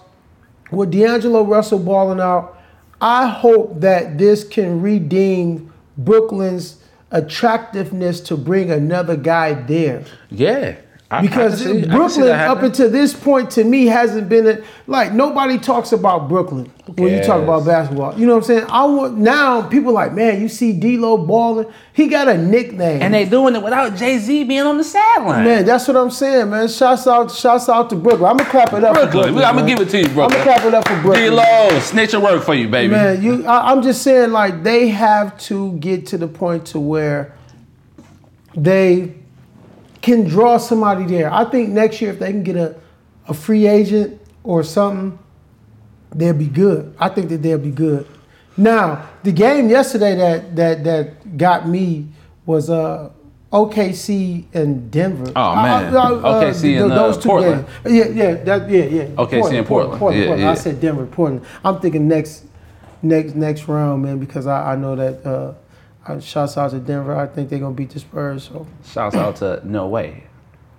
[0.71, 2.57] with D'Angelo Russell balling out,
[3.01, 10.03] I hope that this can redeem Brooklyn's attractiveness to bring another guy there.
[10.29, 10.75] Yeah.
[11.11, 15.11] I Because I see Brooklyn, up until this point, to me, hasn't been a, like
[15.11, 18.17] nobody talks about Brooklyn when you talk about basketball.
[18.19, 18.65] You know what I'm saying?
[18.69, 21.65] I want now people like, man, you see D'Lo balling.
[21.93, 23.01] He got a nickname.
[23.01, 25.45] and they doing it without Jay Z being on the sideline.
[25.45, 26.67] man, that's what I'm saying, man.
[26.67, 28.29] Shouts out, shouts out to Brooklyn.
[28.29, 29.23] I'm gonna clap it up for Brooklyn.
[29.33, 29.45] Brooklyn.
[29.45, 30.39] I'm gonna give it to you, Brooklyn.
[30.41, 31.31] I'm gonna clap it up for Brooklyn.
[31.31, 32.91] D-Lo, snitch your work for you, baby.
[32.93, 36.79] Man, you I, I'm just saying like they have to get to the point to
[36.79, 37.35] where
[38.55, 39.15] they
[40.01, 41.31] can draw somebody there.
[41.31, 42.75] I think next year if they can get a,
[43.27, 45.17] a free agent or something,
[46.11, 46.93] they'll be good.
[46.99, 48.07] I think that they'll be good.
[48.57, 52.07] Now, the game yesterday that that that got me
[52.45, 53.11] was uh
[53.51, 55.31] OKC and Denver.
[55.35, 55.91] Oh, man.
[55.91, 57.65] OKC and, uh, Portland.
[57.83, 57.95] games.
[57.95, 59.03] Yeah, yeah, that, yeah, yeah.
[59.15, 59.99] OKC and Portland.
[59.99, 60.41] Portland, Yeah, Portland.
[60.41, 60.51] yeah.
[60.51, 61.45] I said Denver, Portland.
[61.65, 62.45] I'm thinking next,
[63.01, 65.25] next, next round, man, because I, I know that.
[65.25, 65.53] Uh,
[66.09, 67.15] uh, shouts out to Denver.
[67.15, 68.45] I think they're gonna beat the Spurs.
[68.45, 70.23] So Shouts out to No Way.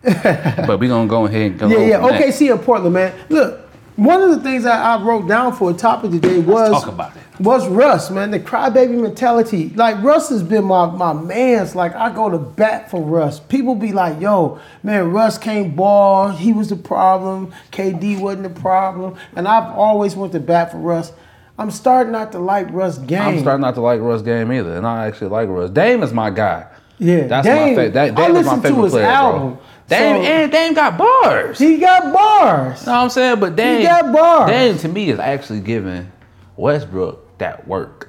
[0.03, 2.01] but we're gonna go ahead and go yeah, yeah.
[2.01, 2.23] from that.
[2.23, 3.14] OKC and Portland, man.
[3.29, 3.61] Look,
[3.97, 7.14] one of the things I, I wrote down for a topic today was talk about
[7.14, 7.23] it.
[7.38, 8.31] was Russ, man.
[8.31, 9.69] The crybaby mentality.
[9.71, 11.75] Like Russ has been my my man's.
[11.75, 13.40] Like I go to bat for Russ.
[13.40, 16.31] People be like, "Yo, man, Russ can't ball.
[16.31, 17.53] He was the problem.
[17.73, 21.12] KD wasn't the problem." And I've always went to bat for Russ.
[21.61, 23.20] I'm starting not to like Russ game.
[23.20, 25.68] I'm starting not to like Russ game either, and I actually like Russ.
[25.68, 26.66] Dame is my guy.
[26.99, 27.92] Yeah, that's Dame- my favorite.
[27.92, 29.62] That, I is my listened to favorite his player, album, bro.
[29.88, 31.59] Dame so- and Dame got bars.
[31.59, 32.87] He got bars.
[32.87, 33.40] know what I'm saying?
[33.40, 34.51] But Dame, got bars.
[34.51, 36.11] Dame to me is actually giving
[36.57, 38.09] Westbrook that work.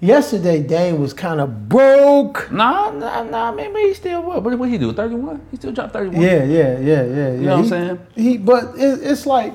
[0.00, 2.52] Yesterday, Dame was kind of broke.
[2.52, 3.52] Nah, nah, nah.
[3.52, 4.42] Maybe he still what?
[4.42, 4.92] What what he do?
[4.92, 5.40] 31?
[5.50, 6.20] He still dropped 31.
[6.20, 7.04] Yeah, yeah, yeah, yeah.
[7.04, 7.30] yeah.
[7.40, 8.06] know what I'm saying?
[8.16, 9.54] He, but it, it's like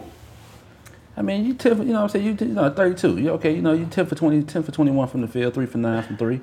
[1.18, 2.26] I mean, you 10, you know what I'm saying?
[2.26, 3.18] You, you know, 32.
[3.18, 3.56] You okay?
[3.56, 6.04] You know, you 10 for 20, 10 for 21 from the field, 3 for 9
[6.04, 6.40] from 3.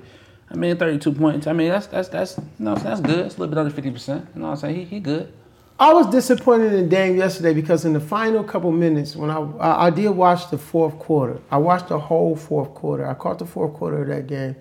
[0.50, 1.46] I mean, 32 points.
[1.46, 3.26] I mean, that's that's that's you know, that's good.
[3.26, 4.08] It's a little bit under 50%.
[4.08, 4.74] You know what I'm saying?
[4.74, 5.32] He he good.
[5.78, 9.86] I was disappointed in Dame yesterday because in the final couple minutes, when I, I
[9.86, 13.06] I did watch the fourth quarter, I watched the whole fourth quarter.
[13.06, 14.54] I caught the fourth quarter of that game,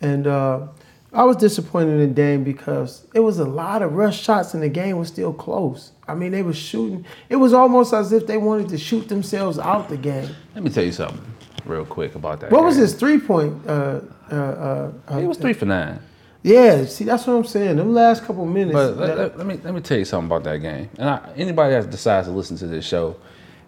[0.00, 0.66] and uh,
[1.12, 4.68] I was disappointed in Dame because it was a lot of rush shots and the
[4.68, 5.92] game was still close.
[6.08, 7.04] I mean, they were shooting.
[7.28, 10.28] It was almost as if they wanted to shoot themselves out the game.
[10.54, 11.20] Let me tell you something
[11.66, 12.50] real quick about that.
[12.50, 12.82] What was game.
[12.82, 13.66] his three point?
[13.66, 16.00] Uh, uh, uh, uh, He was 3 for 9.
[16.42, 17.76] Yeah, see, that's what I'm saying.
[17.76, 18.72] Them last couple minutes.
[18.74, 20.88] But let, that- let- let me let me tell you something about that game.
[20.98, 23.16] And I, anybody that decides to listen to this show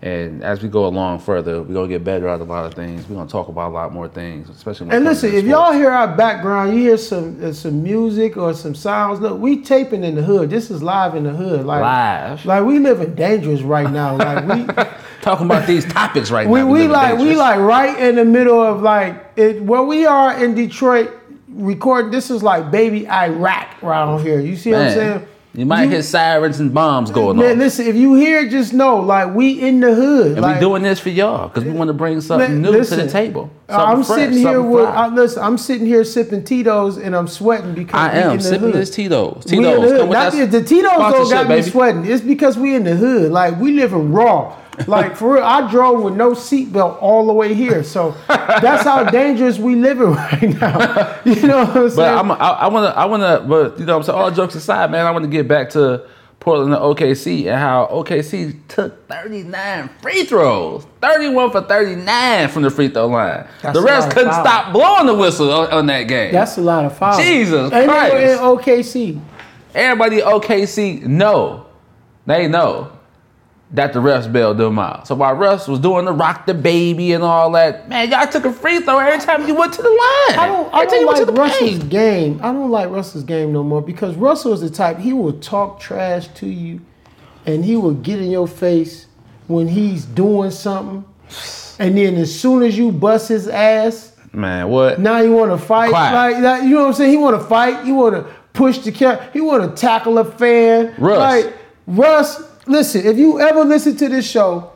[0.03, 3.07] And as we go along further, we're gonna get better at a lot of things.
[3.07, 4.87] We're gonna talk about a lot more things, especially.
[4.87, 8.55] When And listen, if y'all hear our background, you hear some uh, some music or
[8.55, 9.21] some sounds.
[9.21, 10.49] Look, we taping in the hood.
[10.49, 11.67] This is live in the hood.
[11.67, 12.47] Like Live.
[12.47, 14.17] Like we living dangerous right now.
[14.17, 14.75] Like we
[15.21, 18.25] talking about these topics right we, now, we living like we like right in the
[18.25, 21.13] middle of like it where we are in Detroit
[21.49, 22.11] recording.
[22.11, 24.41] This is like baby Iraq around here.
[24.41, 25.27] You see what I'm saying?
[25.53, 27.59] You might hear sirens and bombs going Man, on.
[27.59, 30.33] listen, if you hear, just know, like we in the hood.
[30.33, 32.71] And like, we doing this for y'all because we want to bring something Man, new
[32.71, 33.51] listen, to the table.
[33.69, 34.87] Uh, I'm fresh, sitting here with.
[34.87, 38.37] I, listen, I'm sitting here sipping Tito's and I'm sweating because I we am in
[38.37, 38.75] the sipping hood.
[38.75, 39.45] this Tito's.
[39.51, 39.99] We in the hood.
[39.99, 42.05] come with Not the, the Tito's don't got me sweating.
[42.07, 43.33] It's because we in the hood.
[43.33, 44.57] Like we living raw.
[44.87, 47.83] Like for real, I drove with no seatbelt all the way here.
[47.83, 51.19] So that's how dangerous we living right now.
[51.25, 51.97] You know what I'm saying?
[51.97, 54.19] But I'm, I, I want to, I want to, but you know, what I'm saying
[54.19, 56.07] all jokes aside, man, I want to get back to
[56.41, 62.71] Portland and OKC and how OKC took 39 free throws, 31 for 39 from the
[62.71, 63.47] free throw line.
[63.63, 66.33] That's the rest couldn't stop blowing the whistle on, on that game.
[66.33, 67.19] that's a lot of fouls.
[67.23, 68.15] Jesus and Christ.
[68.15, 69.21] in OKC.
[69.75, 71.67] Everybody OKC know,
[72.27, 72.91] they know
[73.73, 75.07] that the refs bailed them out.
[75.07, 78.45] So while refs was doing the rock the baby and all that, man, y'all took
[78.45, 80.39] a free throw every time you went to the line.
[80.39, 81.89] I don't, I every you don't went like to Russell's paint.
[81.89, 82.41] game.
[82.43, 85.79] I don't like Russell's game no more because Russell is the type he will talk
[85.79, 86.81] trash to you,
[87.47, 89.07] and he will get in your face
[89.47, 91.05] when he's doing something,
[91.79, 95.01] and then as soon as you bust his ass, Man, what?
[95.01, 95.91] now you want to fight.
[95.91, 96.41] Quiet.
[96.41, 97.11] Like you know what I'm saying?
[97.11, 97.85] He want to fight.
[97.85, 99.31] He want to push the cat.
[99.33, 100.95] He want to tackle a fan.
[100.99, 101.19] Russ.
[101.19, 101.55] Like
[101.89, 103.07] Russ, listen.
[103.07, 104.73] If you ever listen to this show.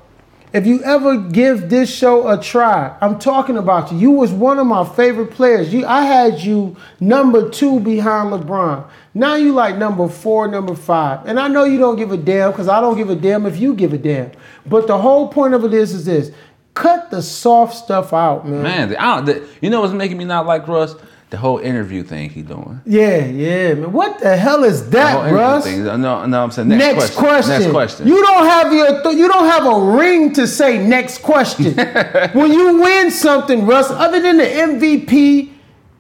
[0.53, 3.99] If you ever give this show a try, I'm talking about you.
[3.99, 5.75] You was one of my favorite players.
[5.75, 8.89] You, I had you number two behind LeBron.
[9.15, 11.27] Now you like number four, number five.
[11.27, 13.57] And I know you don't give a damn because I don't give a damn if
[13.57, 14.31] you give a damn.
[14.65, 16.31] But the whole point of it is, is this:
[16.75, 18.63] cut the soft stuff out, man.
[18.63, 20.95] Man, don't, the, you know what's making me not like Russ?
[21.35, 22.81] The whole interview thing he doing.
[22.87, 23.91] Yeah, yeah, man.
[23.91, 25.65] What the hell is that, Russ?
[25.65, 25.83] thing.
[25.83, 27.25] No, no, I'm saying next, Next, question.
[27.25, 27.61] question.
[27.61, 28.07] Next question.
[28.07, 31.75] You don't have your th- you don't have a ring to say next question.
[32.35, 35.51] when you win something, Russ, other than the MVP,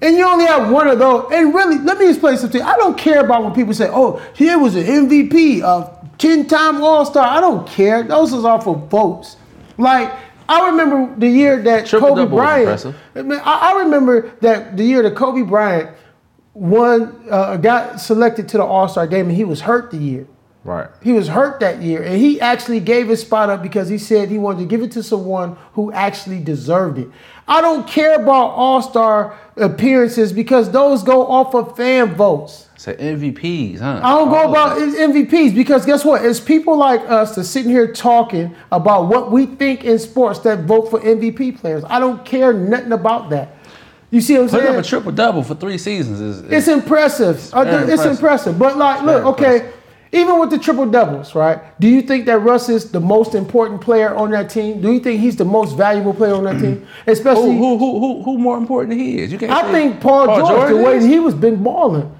[0.03, 1.29] and you only have one of those.
[1.33, 2.63] And really, let me explain something.
[2.63, 6.81] I don't care about when people say, "Oh, he was an MVP, a uh, ten-time
[6.81, 8.05] All-Star." I don't care.
[8.05, 9.37] Those is all for votes.
[9.79, 10.13] Like
[10.49, 12.63] I remember the year that Triple Kobe Bryant.
[12.63, 12.97] impressive.
[13.15, 15.91] I, I I remember that the year that Kobe Bryant
[16.53, 20.27] won, uh, got selected to the All Star game, and he was hurt the year.
[20.63, 20.89] right.
[21.03, 24.29] He was hurt that year, and he actually gave his spot up because he said
[24.31, 27.09] he wanted to give it to someone who actually deserved it.
[27.49, 32.69] I don't care about All Star appearances because those go off of fan votes.
[32.85, 34.03] So MVPs, huh?
[34.05, 36.23] I don't go about MVPs because guess what?
[36.23, 40.65] It's people like us that's sitting here talking about what we think in sports that
[40.65, 41.83] vote for MVP players.
[41.87, 43.57] I don't care nothing about that.
[44.11, 44.79] You see what I'm Putting saying?
[44.79, 47.55] up a triple double for three seasons is, is It's impressive.
[47.55, 48.11] Uh, very it's impressive.
[48.13, 48.59] impressive.
[48.59, 49.81] But like, look, okay, impressive.
[50.13, 51.81] even with the triple doubles, right?
[51.81, 54.83] Do you think that Russ is the most important player on that team?
[54.83, 56.87] Do you think he's the most valuable player on that team?
[57.07, 59.33] Especially, who, who, who, who, who more important than he is?
[59.33, 59.53] You can't.
[59.53, 62.15] I think Paul, George, the way he was been balling.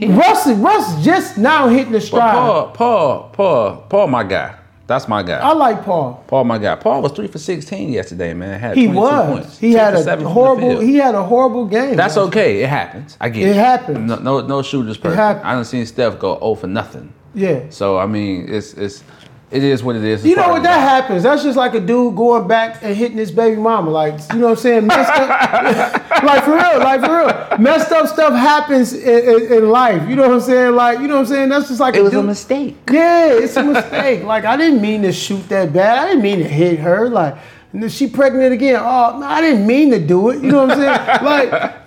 [0.00, 2.34] Russ, Russ just now hitting the stride.
[2.34, 4.56] Paul, Paul, Paul, Paul, my guy.
[4.86, 5.38] That's my guy.
[5.40, 6.22] I like Paul.
[6.28, 6.76] Paul, my guy.
[6.76, 8.60] Paul was three for sixteen yesterday, man.
[8.60, 9.40] Had He was.
[9.40, 9.58] Points.
[9.58, 10.80] He had a seven from the horrible.
[10.80, 11.96] He had a horrible game.
[11.96, 12.62] That's okay.
[12.62, 13.16] It happens.
[13.20, 13.50] I get it.
[13.50, 13.98] It happens.
[13.98, 15.44] No, no, no shooters perfect.
[15.44, 17.12] I done seen Steph go 0 for nothing.
[17.34, 17.64] Yeah.
[17.70, 19.02] So I mean, it's it's
[19.50, 20.20] it is what it is.
[20.20, 20.88] It's You know what that game.
[20.88, 21.22] happens?
[21.22, 23.90] That's just like a dude going back and hitting his baby mama.
[23.90, 24.86] Like, you know what I'm saying?
[24.86, 26.22] Messed up.
[26.24, 27.58] like for real, like for real.
[27.58, 30.08] Messed up stuff happens in, in, in life.
[30.08, 30.74] You know what I'm saying?
[30.74, 31.48] Like, you know what I'm saying?
[31.50, 32.76] That's just like It a was a mistake.
[32.90, 34.24] Yeah, it's a mistake.
[34.24, 35.98] like I didn't mean to shoot that bad.
[35.98, 37.08] I didn't mean to hit her.
[37.08, 37.36] Like
[37.72, 38.76] and then she pregnant again.
[38.80, 40.42] Oh, no, I didn't mean to do it.
[40.42, 41.24] You know what I'm saying?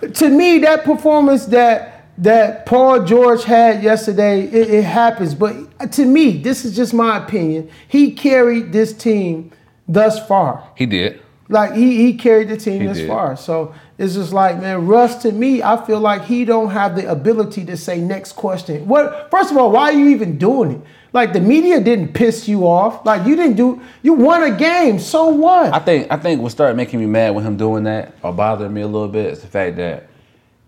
[0.00, 1.89] like to me, that performance that
[2.20, 5.34] that Paul George had yesterday, it, it happens.
[5.34, 7.70] But to me, this is just my opinion.
[7.88, 9.52] He carried this team
[9.88, 10.70] thus far.
[10.76, 11.20] He did.
[11.48, 13.08] Like he he carried the team He this did.
[13.08, 13.36] far.
[13.36, 17.10] So it's just like, man, Russ to me, I feel like he don't have the
[17.10, 18.86] ability to say next question.
[18.86, 20.80] What first of all, why are you even doing it?
[21.12, 23.04] Like the media didn't piss you off.
[23.04, 25.00] Like you didn't do you won a game.
[25.00, 25.72] So what?
[25.74, 28.72] I think I think what started making me mad with him doing that or bothering
[28.72, 30.06] me a little bit is the fact that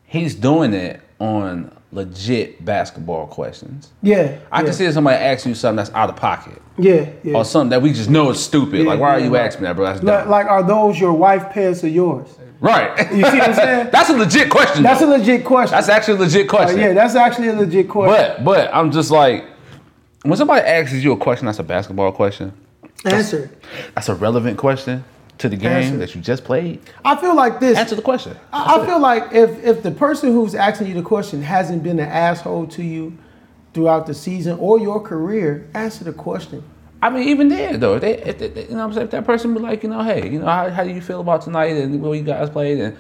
[0.05, 3.93] he's doing it on legit basketball questions.
[4.03, 4.39] yeah.
[4.51, 7.35] I yeah, can see somebody asking you something that's out of pocket Yeah, yeah.
[7.37, 8.81] or something that we just know is stupid.
[8.81, 9.47] Yeah, like, why are you right.
[9.47, 9.87] asking me that, bro?
[9.87, 10.31] That's like, dumb.
[10.31, 12.29] like, are those your wife pants or yours?
[12.61, 12.99] right.
[13.13, 13.89] You see what I'm saying?
[13.93, 14.83] that's a legit question.
[14.83, 15.73] That's a legit question.
[15.77, 16.81] That's actually a legit Uh, question.
[16.81, 18.15] yeah, that's actually a legit question.
[18.15, 19.45] But but I'm just like
[20.25, 22.53] when somebody asks you a question that's a basketball question,
[23.05, 23.51] Answer.
[23.95, 25.05] That's a relevant question
[25.43, 25.97] to the game Answer.
[25.99, 26.81] that you just played.
[27.05, 27.77] I feel like this.
[27.77, 28.37] Answer the question.
[28.53, 31.99] I, I feel like if if the person who's asking you the question hasn't been
[31.99, 33.19] an asshole to you
[33.75, 36.63] throughout the season or your career, answer the question.
[37.03, 39.11] I mean, even there though, if they, if they, you know, what I'm saying, if
[39.11, 41.43] that person be like, you know, hey, you know, how, how do you feel about
[41.43, 42.97] tonight and what you guys played and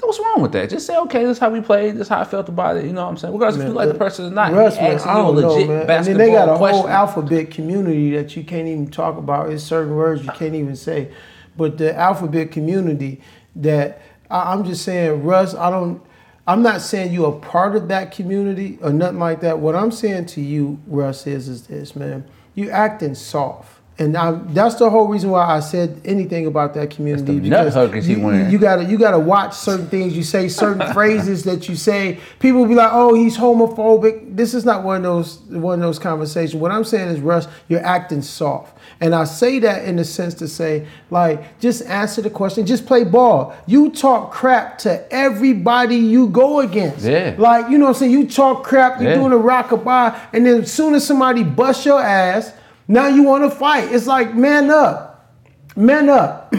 [0.00, 0.68] what's wrong with that?
[0.68, 2.84] Just say, okay, this is how we played, this is how I felt about it.
[2.84, 3.32] You know what I'm saying?
[3.32, 5.68] Regardless if you like the person or not, Russ, man, I you don't know, legit
[5.68, 5.90] man.
[5.90, 6.80] And then they got a question.
[6.80, 9.52] whole alphabet community that you can't even talk about.
[9.52, 11.12] It's certain words you can't even say.
[11.56, 13.20] But the alphabet community
[13.56, 16.02] that I, I'm just saying, Russ, I don't.
[16.46, 19.60] I'm not saying you're a part of that community or nothing like that.
[19.60, 22.24] What I'm saying to you, Russ, is is this, man.
[22.54, 23.82] You acting soft.
[23.98, 27.48] And I, that's the whole reason why I said anything about that community.
[27.48, 30.92] That's the because he you, you gotta you gotta watch certain things you say, certain
[30.94, 32.18] phrases that you say.
[32.38, 35.80] People will be like, "Oh, he's homophobic." This is not one of those one of
[35.82, 36.56] those conversations.
[36.56, 40.32] What I'm saying is, Russ, you're acting soft, and I say that in the sense
[40.34, 43.52] to say, like, just answer the question, just play ball.
[43.66, 47.04] You talk crap to everybody you go against.
[47.04, 47.34] Yeah.
[47.36, 48.12] Like, you know what I'm saying?
[48.12, 49.16] You talk crap, you're Yeah.
[49.16, 52.52] doing a rockabye, and then as soon as somebody busts your ass,
[52.86, 53.92] now you want to fight.
[53.92, 55.34] It's like, man up,
[55.76, 56.54] man up.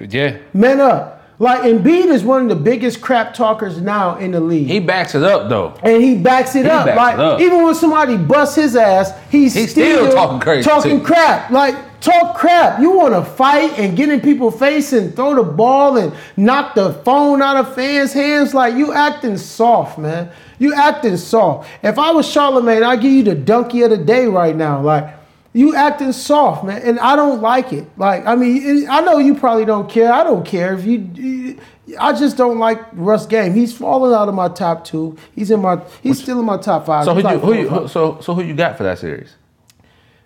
[0.00, 1.15] Yeah, Men up.
[1.38, 4.66] Like Embiid is one of the biggest crap talkers now in the league.
[4.68, 5.74] he backs it up though.
[5.82, 6.86] and he backs it He up.
[6.86, 7.40] backs like it up.
[7.40, 11.04] even when somebody busts his ass, he's, He's still talking crazy, Talking too.
[11.04, 11.50] crap.
[11.50, 12.80] Like talk crap.
[12.80, 16.74] You want to fight and get in people's face and throw the ball and knock
[16.74, 18.54] the phone out of fans' hands.
[18.54, 20.30] Like you acting soft, man.
[20.58, 21.68] You acting soft.
[21.82, 24.80] If I was Charlemagne, I'd give you the donkey of the day right now.
[24.80, 25.15] Like
[25.56, 27.88] you acting soft, man, and I don't like it.
[27.96, 30.12] Like, I mean, I know you probably don't care.
[30.12, 31.58] I don't care if you.
[31.98, 33.54] I just don't like Russ game.
[33.54, 35.16] He's falling out of my top two.
[35.34, 35.80] He's in my.
[36.02, 37.06] He's still in my top five.
[37.06, 38.98] So who He's you, like who you, who, so so who you got for that
[38.98, 39.34] series?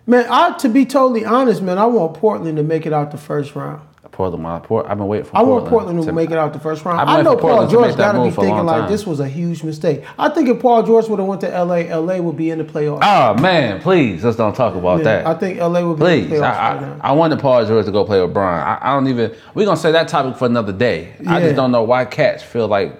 [0.05, 3.17] Man, I to be totally honest, man, I want Portland to make it out the
[3.17, 3.81] first round.
[4.11, 4.85] Portland, my Port.
[4.89, 5.61] I've been waiting for I Portland.
[5.63, 6.99] want Portland to make it out the first round.
[7.09, 9.19] I've know Paul to George got to be move for a thinking like this was
[9.19, 10.03] a huge mistake.
[10.19, 12.63] I think if Paul George would have went to LA, LA would be in the
[12.63, 12.99] playoffs.
[13.01, 15.27] Oh man, please let's don't talk about Yeah, that.
[15.27, 16.97] I think LA would be in Please, the playoffs I, right now.
[17.01, 18.67] I, I wanted Paul George to go play with Brian.
[18.67, 19.33] I, I don't even.
[19.53, 21.13] We're gonna say that topic for another day.
[21.27, 22.93] I just don't know why cats feel like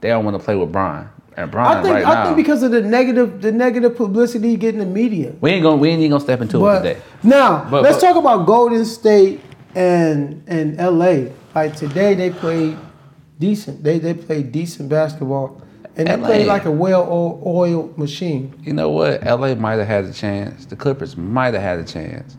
[0.00, 1.08] they don't want to play with Brian.
[1.36, 4.56] And Brian I think right I now, think because of the negative the negative publicity
[4.56, 5.32] getting the media.
[5.40, 7.00] we ain't gonna we ain't even gonna step into it today.
[7.22, 9.40] now But- let's but- talk about Golden State
[9.74, 11.32] and and LA.
[11.54, 12.76] Like today they played
[13.38, 13.82] decent.
[13.82, 15.62] They they played decent basketball.
[15.96, 16.26] And they LA.
[16.26, 18.54] played like a well oiled machine.
[18.62, 19.24] You know what?
[19.24, 20.66] LA might have had a chance.
[20.66, 22.36] The Clippers might have had a chance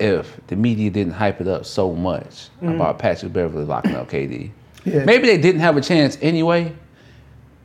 [0.00, 2.74] if the media didn't hype it up so much mm.
[2.74, 4.50] about Patrick Beverley locking up KD.
[4.84, 5.04] Yeah.
[5.04, 6.74] Maybe they didn't have a chance anyway.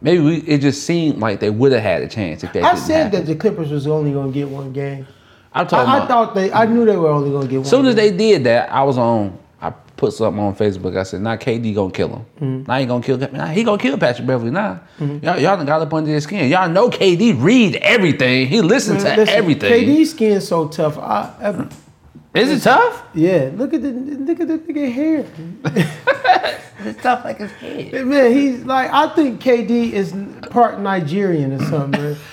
[0.01, 2.75] Maybe we, it just seemed like they would have had a chance if they I
[2.75, 3.19] said happen.
[3.19, 5.07] that the Clippers was only going to get one game.
[5.55, 6.51] I'm talking I, I thought they.
[6.51, 7.63] I knew they were only going to get one.
[7.65, 9.39] As soon as they did that, I was on.
[9.61, 10.97] I put something on Facebook.
[10.97, 12.25] I said, "Now KD gonna kill him.
[12.41, 12.63] Mm-hmm.
[12.71, 13.17] Now he gonna kill.
[13.17, 14.51] Nah, he gonna kill Patrick Beverley.
[14.51, 16.49] Now y'all, y'all done got up under his skin.
[16.49, 18.47] Y'all know KD read everything.
[18.47, 19.71] He listens to Listen, everything.
[19.87, 20.97] KD skin so tough.
[20.97, 23.03] I, I, Is it tough?
[23.13, 25.25] yeah, look at the look at the nigga hair.
[26.89, 28.05] It's tough like his head.
[28.05, 30.13] Man, he's like I think KD is
[30.49, 32.15] part Nigerian or something.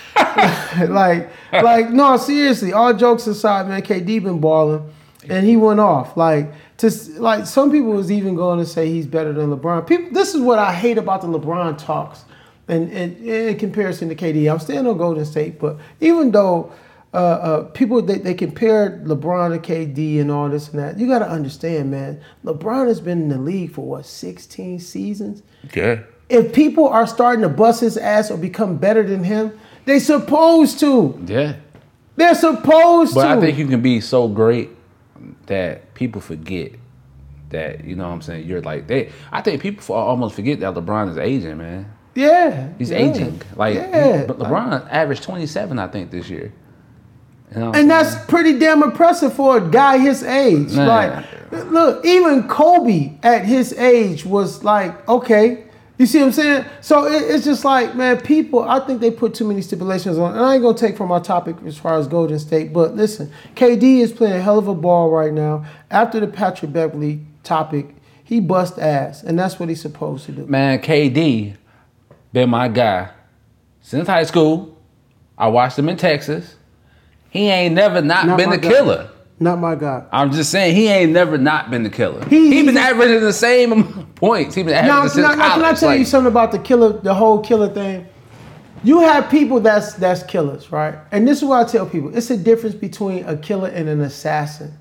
[0.89, 2.73] Like, like no, seriously.
[2.73, 4.91] All jokes aside, man, KD been balling,
[5.29, 6.17] and he went off.
[6.17, 9.87] Like, to like some people was even going to say he's better than LeBron.
[9.87, 12.25] People, this is what I hate about the LeBron talks,
[12.69, 14.51] and, and in comparison to KD.
[14.51, 16.73] I'm staying on Golden State, but even though.
[17.15, 20.99] Uh, uh, people they, they compared LeBron to KD and all this and that.
[20.99, 22.21] You got to understand, man.
[22.45, 25.43] LeBron has been in the league for what 16 seasons
[25.75, 26.01] Yeah.
[26.31, 29.53] if people are starting to bust his ass or become better than him,
[29.85, 31.23] they supposed to.
[31.27, 31.57] Yeah.
[32.17, 33.29] They're supposed But to.
[33.29, 34.71] But I think you can be so great
[35.47, 36.73] that people forget
[37.51, 38.47] that you know what I'm saying.
[38.49, 39.11] You're like they.
[39.31, 41.93] I think people almost forget that LeBron is aging, man.
[42.15, 42.97] yeah, He's yeah.
[42.99, 43.43] aging.
[43.57, 46.53] Like yeah, he- but LeBron averaged 27, I think, this year.
[47.55, 50.73] And that's pretty damn impressive for a guy his age.
[50.73, 50.87] Man.
[50.87, 55.65] Like, look, even Kobe at his age was like, okay.
[55.99, 56.65] You see what I'm saying?
[56.81, 60.33] So it, it's just like, man, people, I think they put too many stipulations on.
[60.33, 62.97] And I ain't going to take from my topic as far as Golden State, but
[62.97, 65.65] listen, KD is playing a hell of a ball right now.
[65.91, 70.47] After the Patrick Beverley topic, he bust ass, and that's what he's supposed to do.
[70.47, 71.55] Man, KD
[72.33, 73.11] been my guy
[73.83, 74.77] since high school.
[75.37, 76.57] I watched him in Texas.
[77.33, 78.69] He ain't never not, Not been the guy.
[78.69, 79.09] killer.
[79.41, 80.07] Not my God.
[80.13, 82.23] I'm just saying he ain't never not been the killer.
[82.29, 84.55] He- He, been averaging the same points.
[84.55, 85.53] He been averaging Now, since now, college.
[85.55, 88.07] can I tell you something about the killer, the whole killer thing?
[88.85, 90.95] You have people that's that's killers, right?
[91.11, 94.01] And this is what I tell people: it's a difference between a killer and an
[94.03, 94.75] assassin.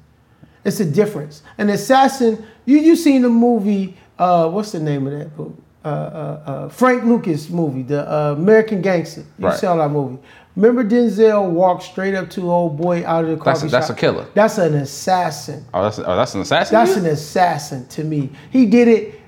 [0.66, 1.44] It's a difference.
[1.58, 2.44] An assassin.
[2.66, 3.96] You you seen the movie?
[4.20, 5.56] Uh, what's the name of that book?
[5.84, 9.24] Uh, uh, uh, Frank Lucas movie, the uh, American Gangster.
[9.40, 9.58] You Right.
[9.58, 10.20] saw that movie.
[10.56, 13.90] Remember Denzel walked straight up to old boy out of the That's a- coffee that's
[13.90, 14.28] a killer.
[14.34, 15.66] That's an assassin.
[15.74, 16.74] Oh, that's oh, that's an assassin.
[16.74, 18.30] That's an assassin to me.
[18.52, 19.22] He did it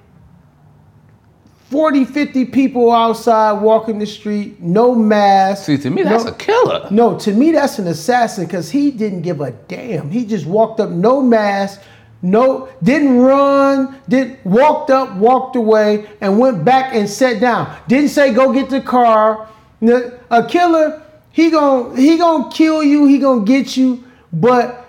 [1.73, 5.65] 40, 50 people outside walking the street, no mask.
[5.65, 6.87] See, to me, that's no, a killer.
[6.91, 10.11] No, to me, that's an assassin because he didn't give a damn.
[10.11, 11.81] He just walked up, no mask,
[12.21, 17.75] no, didn't run, did walked up, walked away, and went back and sat down.
[17.87, 19.49] Didn't say go get the car.
[19.81, 21.02] A killer,
[21.33, 24.85] he gon' he gonna kill you, he gonna get you, but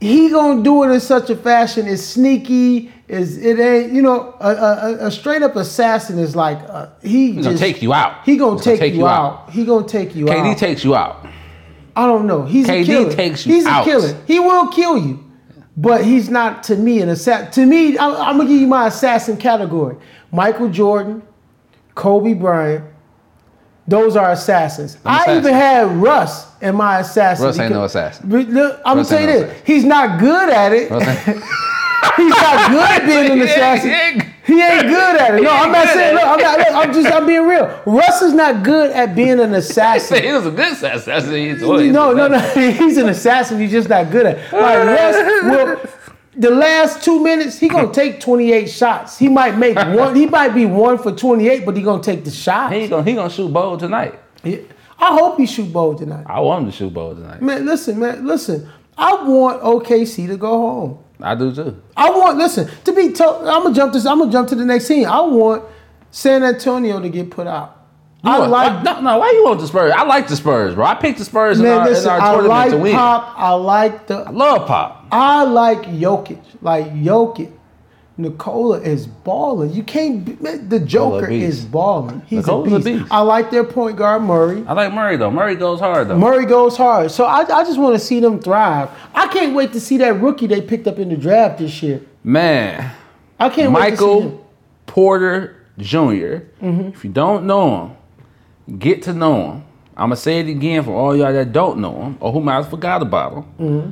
[0.00, 1.86] he gonna do it in such a fashion.
[1.86, 2.90] It's sneaky.
[3.06, 7.32] Is it ain't you know a, a, a straight up assassin is like uh, he
[7.32, 8.24] He's gonna just- take you out.
[8.24, 9.50] He gonna He's take, you out.
[9.50, 10.44] He gonna take you KD out.
[10.56, 11.26] KD takes you out.
[11.96, 12.44] I don't know.
[12.44, 13.12] He's a KD killer.
[13.12, 13.82] takes you He's out.
[13.86, 14.22] a killer.
[14.26, 15.22] He will kill you,
[15.76, 17.50] but he's not to me an assassin.
[17.52, 19.96] To me, I'm, I'm gonna give you my assassin category:
[20.32, 21.22] Michael Jordan,
[21.96, 22.84] Kobe Bryant.
[23.90, 24.96] Those are assassins.
[25.04, 27.44] I even had Russ in my assassin.
[27.46, 28.30] Russ ain't no assassin.
[28.86, 30.88] I'm gonna you no this: he's not good at it.
[32.16, 33.90] He's not good at being an assassin.
[33.90, 35.42] he ain't- good at it.
[35.42, 36.14] No, I'm not saying.
[36.14, 36.24] Look.
[36.24, 36.58] I'm not.
[36.58, 37.12] Look, I'm just.
[37.12, 37.82] I'm being real.
[37.86, 40.22] Russ is not good at being an assassin.
[40.22, 41.34] he was a good assassin.
[41.34, 42.38] He's- No, he's no, a- no.
[42.72, 43.60] He's an assassin.
[43.60, 44.38] He's just not good at.
[44.38, 44.52] it.
[44.52, 45.90] Like Russ will.
[46.36, 49.18] The last two minutes, he gonna take 28 shots.
[49.18, 50.14] He might make one.
[50.14, 52.72] He might be one for 28, but he gonna take the shot.
[52.72, 54.18] He gonna he gonna shoot bold tonight.
[54.44, 54.58] Yeah.
[54.98, 56.26] I hope he shoot bold tonight.
[56.28, 57.42] I want him to shoot bold tonight.
[57.42, 58.68] Man, listen, man, listen.
[58.96, 60.98] I want OKC to go home.
[61.20, 61.82] I do too.
[61.96, 63.46] I want listen to be told.
[63.48, 64.06] I'm gonna jump this.
[64.06, 65.06] I'm gonna jump to the next scene.
[65.06, 65.64] I want
[66.10, 67.79] San Antonio to get put out.
[68.22, 69.18] I You want- like why- no, no.
[69.18, 69.92] Why you want the Spurs?
[69.96, 70.84] I like the Spurs, bro.
[70.84, 71.78] I picked the Spurs in man.
[71.80, 72.92] our, Listen, in our I tournament like to win.
[72.94, 73.34] Pop.
[73.36, 74.16] I like the.
[74.18, 75.06] I love Pop.
[75.10, 76.38] I like Jokic.
[76.60, 77.52] Like Jokic.
[78.18, 79.72] Nikola is balling.
[79.72, 80.22] You can't.
[80.26, 81.48] be- man, The Joker beast.
[81.60, 82.20] is balling.
[82.26, 82.84] He's a a beast.
[82.84, 83.04] beast.
[83.10, 84.62] I like their point guard Murray.
[84.68, 85.30] I like Murray though.
[85.30, 86.18] Murray goes hard though.
[86.18, 87.10] Murray goes hard.
[87.10, 88.90] So I, I just want to see them thrive.
[89.14, 92.02] I can't wait to see that rookie they picked up in the draft this year.
[92.22, 92.92] Man,
[93.38, 94.24] I can't wait to see him.
[94.24, 94.48] Michael
[94.84, 96.88] Porter junior mm-hmm.
[96.88, 97.96] If you don't know him,
[98.78, 99.64] get to know him.
[99.96, 102.54] I'm gonna say it again for all y'all that don't know him or who might
[102.54, 103.44] have forgot about him.
[103.58, 103.90] Mm-hmm.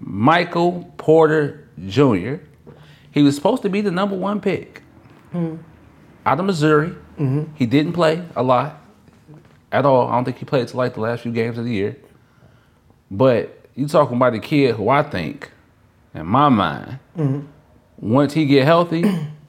[0.00, 2.36] Michael Porter Jr.
[3.10, 4.82] He was supposed to be the number one pick
[5.32, 5.62] mm-hmm.
[6.24, 6.90] out of Missouri.
[7.18, 7.54] Mm-hmm.
[7.54, 8.80] He didn't play a lot
[9.70, 10.08] at all.
[10.08, 11.96] I don't think he played till like the last few games of the year.
[13.10, 15.50] But you talking about the kid who I think,
[16.14, 16.98] in my mind,
[17.98, 19.02] once he get healthy,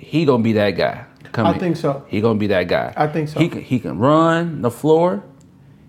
[0.00, 1.04] he gonna be that guy.
[1.32, 1.60] Come I in.
[1.60, 2.04] think so.
[2.08, 2.92] He gonna be that guy.
[2.96, 3.38] I think so.
[3.38, 5.22] He can he can run the floor.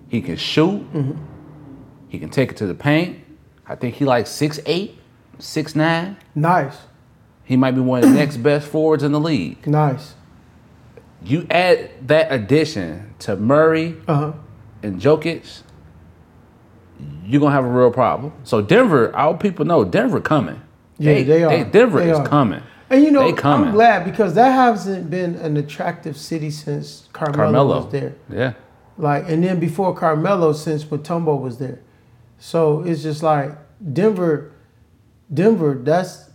[0.09, 0.81] He can shoot.
[0.93, 1.13] Mm-hmm.
[2.09, 3.19] He can take it to the paint.
[3.67, 4.99] I think he like six eight,
[5.39, 6.17] six nine.
[6.35, 6.77] Nice,
[7.45, 9.65] He might be one of the next best forwards in the league.
[9.65, 10.15] nice.
[11.23, 14.33] You add that addition to Murray Uh huh.
[14.83, 15.61] and Jokic,
[17.25, 18.33] you're gonna have a real problem.
[18.43, 20.61] So Denver, our people know Denver coming.
[20.97, 21.63] Yeah, they are.
[21.65, 22.27] Denver They is are.
[22.27, 22.61] coming.
[22.91, 27.83] And you know, I'm glad because that hasn't been an attractive city since Carmelo, Carmelo
[27.83, 28.15] was there.
[28.29, 28.53] Yeah.
[28.97, 31.79] Like, and then before Carmelo, since Mutombo was there.
[32.37, 33.57] So it's just like
[33.93, 34.51] Denver,
[35.33, 35.79] Denver.
[35.81, 36.29] That's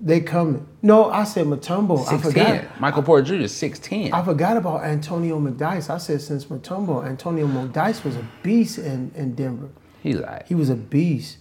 [0.00, 0.66] they coming.
[0.80, 2.06] No, I said Mutombo.
[2.06, 2.80] I forgot.
[2.80, 3.42] Michael Porter Jr.
[3.42, 4.12] is six ten.
[4.12, 5.90] I forgot about Antonio McDyess.
[5.90, 9.68] I said since Mutombo, Antonio McDyess was a beast in, in Denver.
[10.02, 11.38] He's like He was a beast.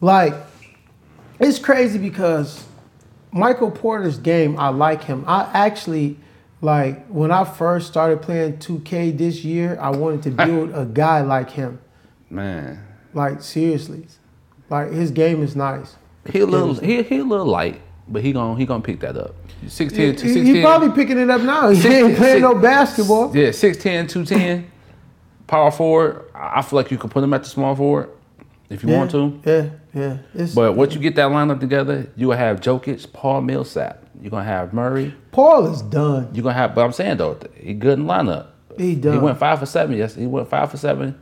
[0.00, 0.34] Like,
[1.38, 2.64] it's crazy because
[3.32, 5.24] Michael Porter's game, I like him.
[5.26, 6.18] I actually,
[6.62, 11.20] like, when I first started playing 2K this year, I wanted to build a guy
[11.22, 11.78] like him.
[12.30, 12.84] man.
[13.14, 14.06] Like, seriously.
[14.70, 15.96] Like, his game is nice.
[16.30, 19.16] He a little he he a little light, but he gon' he gonna pick that
[19.16, 19.34] up.
[19.66, 20.44] 6'10", He, to he- 6'10".
[20.56, 21.70] he probably picking it up now.
[21.70, 23.34] He Six- ain't playing six- no basketball.
[23.34, 24.70] Yeah, 6'10", 210,
[25.46, 26.24] power forward.
[26.34, 28.10] I I feel like you could put him at the small forward
[28.70, 29.40] if you yeah, want to.
[29.44, 30.18] Yeah, yeah.
[30.34, 34.04] It's, But once you get that lineup together, you will have Jokic, Paul Millsap.
[34.20, 35.14] You're gonna have Murray.
[35.30, 36.28] Paul is done.
[36.32, 36.74] You're gonna have.
[36.74, 38.48] But I'm saying though, he good in lineup.
[38.76, 39.12] He done.
[39.14, 39.96] He went five for seven.
[39.96, 41.18] Yes, he went five for seven.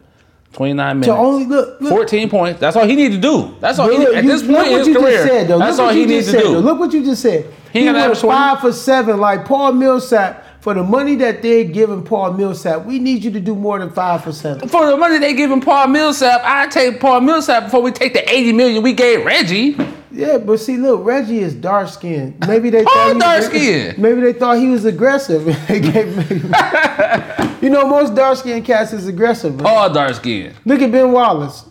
[0.52, 1.06] 29 minutes.
[1.08, 2.60] to only look, look 14 points.
[2.60, 3.54] That's all he needs to do.
[3.60, 5.26] That's all he Look, need, at you- this point in what his career.
[5.26, 5.48] Said.
[5.48, 6.52] That's look all he needs to said, do.
[6.54, 6.58] though.
[6.60, 7.52] Look what you just said.
[7.72, 10.44] He He, went five for seven, like Paul Millsap.
[10.66, 13.88] For the money that they're giving Paul Millsap, we need you to do more than
[13.88, 14.68] five percent.
[14.68, 18.28] For the money they're giving Paul Millsap, I take Paul Millsap before we take the
[18.28, 19.76] 80 million we gave Reggie.
[20.10, 22.44] Yeah, but see, look, Reggie is dark skinned.
[22.48, 23.98] Maybe they thought he dark-skinned.
[23.98, 25.46] Maybe they thought he was aggressive.
[27.62, 29.54] You know, most dark skinned cats is aggressive.
[29.54, 29.66] Man.
[29.66, 30.52] All dark skin.
[30.64, 31.64] Look at Ben Wallace.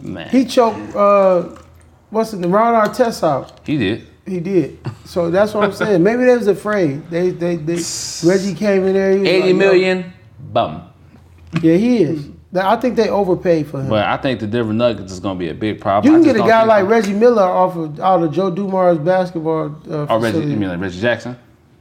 [0.00, 0.30] Man.
[0.30, 0.96] He choked.
[0.96, 1.54] Uh,
[2.08, 2.40] what's it?
[2.40, 3.60] The Ron Artest out.
[3.66, 4.06] He did.
[4.26, 4.78] He did.
[5.04, 6.02] So that's what I'm saying.
[6.02, 7.08] Maybe they was afraid.
[7.10, 7.78] They, they, they
[8.24, 9.12] Reggie came in there.
[9.12, 9.54] 80 like, yo.
[9.56, 10.12] million,
[10.52, 10.90] bum.
[11.62, 12.28] Yeah, he is.
[12.54, 13.88] I think they overpaid for him.
[13.90, 16.12] But I think the Denver Nuggets is going to be a big problem.
[16.12, 19.76] you can get a guy like Reggie Miller off of out of Joe Dumars basketball
[19.90, 21.36] uh, Oh, Reggie, you mean like Reggie Jackson?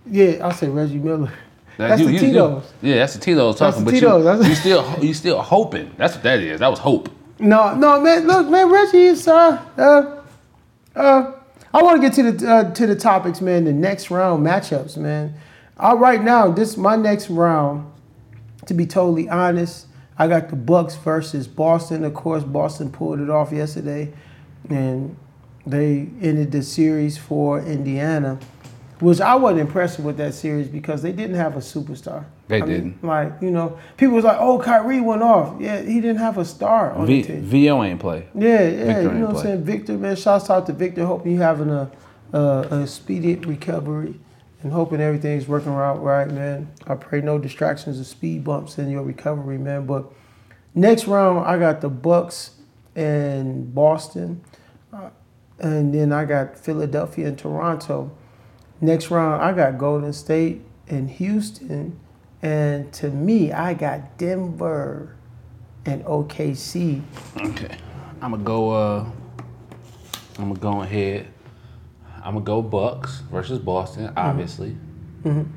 [0.06, 1.32] Yeah, I say Reggie Miller.
[1.78, 2.74] That- That's you- the you- you- Tito's.
[2.82, 3.86] yeah, that's the Tito's That's talking.
[3.86, 5.92] the but Tito's, you, you still you still hoping.
[5.98, 6.60] That's what that is.
[6.60, 7.10] That was hope.
[7.40, 8.28] No, no, man.
[8.28, 10.22] Look, man, Reggie is uh, uh,
[11.00, 11.32] uh.
[11.76, 13.66] I want to get to the uh, to the topics, man.
[13.66, 15.34] The next round matchups, man.
[15.78, 17.92] All right, now, this my next round.
[18.68, 22.06] To be totally honest, I got the Bucks versus Boston.
[22.06, 24.14] Of course, Boston pulled it off yesterday,
[24.70, 25.18] and
[25.68, 28.40] they ended the series for Indiana,
[29.06, 32.26] which I wasn't impressed with that series because they didn't have a superstar.
[32.48, 33.04] They I didn't.
[33.04, 36.46] like you know, people was like, "Oh, Kyrie went off." Yeah, he didn't have a
[36.46, 37.42] star on V, the team.
[37.44, 38.28] VO ain't play.
[38.34, 39.64] Yeah, yeah, Victor you know what I'm saying.
[39.64, 41.06] Victor, man, shouts out to Victor.
[41.06, 41.92] Hoping you having a,
[42.34, 42.40] a
[42.72, 44.20] a speedy recovery,
[44.64, 46.72] and hoping everything's working out right, man.
[46.88, 49.86] I pray no distractions or speed bumps in your recovery, man.
[49.86, 50.12] But
[50.74, 52.56] next round, I got the Bucks
[52.96, 54.42] and Boston,
[54.92, 55.12] uh,
[55.60, 58.10] and then I got Philadelphia and Toronto.
[58.82, 62.00] Next round, I got Golden State and Houston,
[62.42, 65.16] and to me, I got Denver
[65.86, 67.02] and OKC.
[67.38, 67.78] Okay,
[68.22, 68.72] I'm gonna go.
[68.72, 69.06] Uh,
[70.38, 71.28] I'm gonna go ahead.
[72.24, 74.12] I'm gonna go Bucks versus Boston.
[74.18, 74.76] Obviously,
[75.24, 75.54] I'm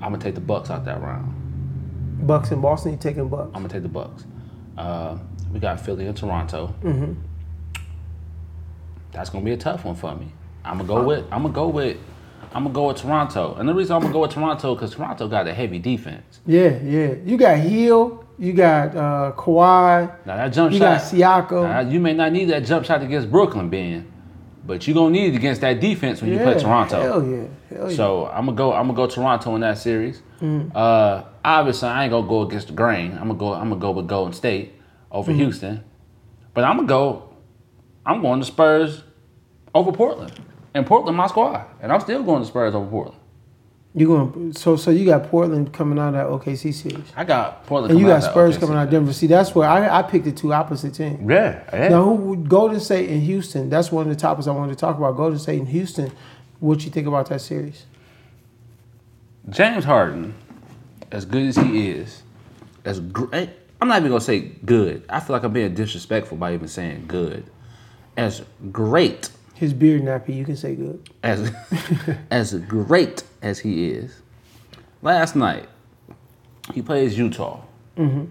[0.00, 2.26] gonna take the Bucks out that round.
[2.26, 3.46] Bucks and Boston, you taking Bucks.
[3.54, 4.26] I'm gonna take the Bucks.
[4.76, 5.16] Uh,
[5.52, 6.74] we got Philly and Toronto.
[6.82, 7.16] Mhm.
[9.12, 10.32] That's gonna be a tough one for me.
[10.64, 11.24] I'm gonna go with.
[11.30, 11.96] I'm gonna go with.
[12.52, 15.28] I'm gonna go with Toronto, and the reason I'm gonna go with Toronto because Toronto
[15.28, 16.40] got a heavy defense.
[16.46, 17.14] Yeah, yeah.
[17.24, 21.00] You got Hill, you got uh, Kawhi, Now that jump you shot, got
[21.48, 21.62] Siakam.
[21.62, 24.10] now, you may not need that jump shot against Brooklyn, Ben,
[24.66, 27.00] but you gonna need it against that defense when you play Toronto.
[27.00, 27.44] Hell yeah,
[27.78, 27.96] hell yeah.
[27.96, 28.72] So I'm gonna go.
[28.72, 30.20] I'm gonna go Toronto in that series.
[30.42, 33.12] Uh, obviously, I ain't gonna go against the grain.
[33.12, 33.52] I'm gonna go.
[33.54, 34.74] I'm gonna go with Golden State
[35.12, 35.84] over Houston,
[36.52, 37.34] but I'm gonna go.
[38.04, 39.04] I'm going to Spurs
[39.74, 40.32] over Portland,
[40.74, 43.18] and Portland my squad, and I'm still going to Spurs over Portland.
[43.94, 47.66] you going so so you got Portland coming out of that OKC series, I got
[47.66, 49.12] Portland, and you coming got out Spurs that coming out of Denver.
[49.12, 51.20] See, that's where I, I picked the two opposite teams.
[51.28, 51.88] Yeah, yeah.
[51.88, 53.68] Now, who would- Golden State and Houston?
[53.68, 55.16] That's one of the topics I wanted to talk about.
[55.16, 56.12] Golden State and Houston.
[56.60, 57.86] What you think about that series?
[59.48, 60.34] James Harden,
[61.10, 62.22] as good as he is,
[62.84, 63.32] as great.
[63.32, 63.46] Eh,
[63.80, 65.04] I'm not even gonna say good.
[65.08, 67.44] I feel like I'm being disrespectful by even saying good.
[68.16, 69.30] As great
[69.60, 71.10] His beard nappy, you can say good.
[71.22, 71.52] as
[72.30, 74.22] as great as he is,
[75.02, 75.68] last night
[76.72, 77.60] he plays Utah.
[77.98, 78.24] Mm-hmm.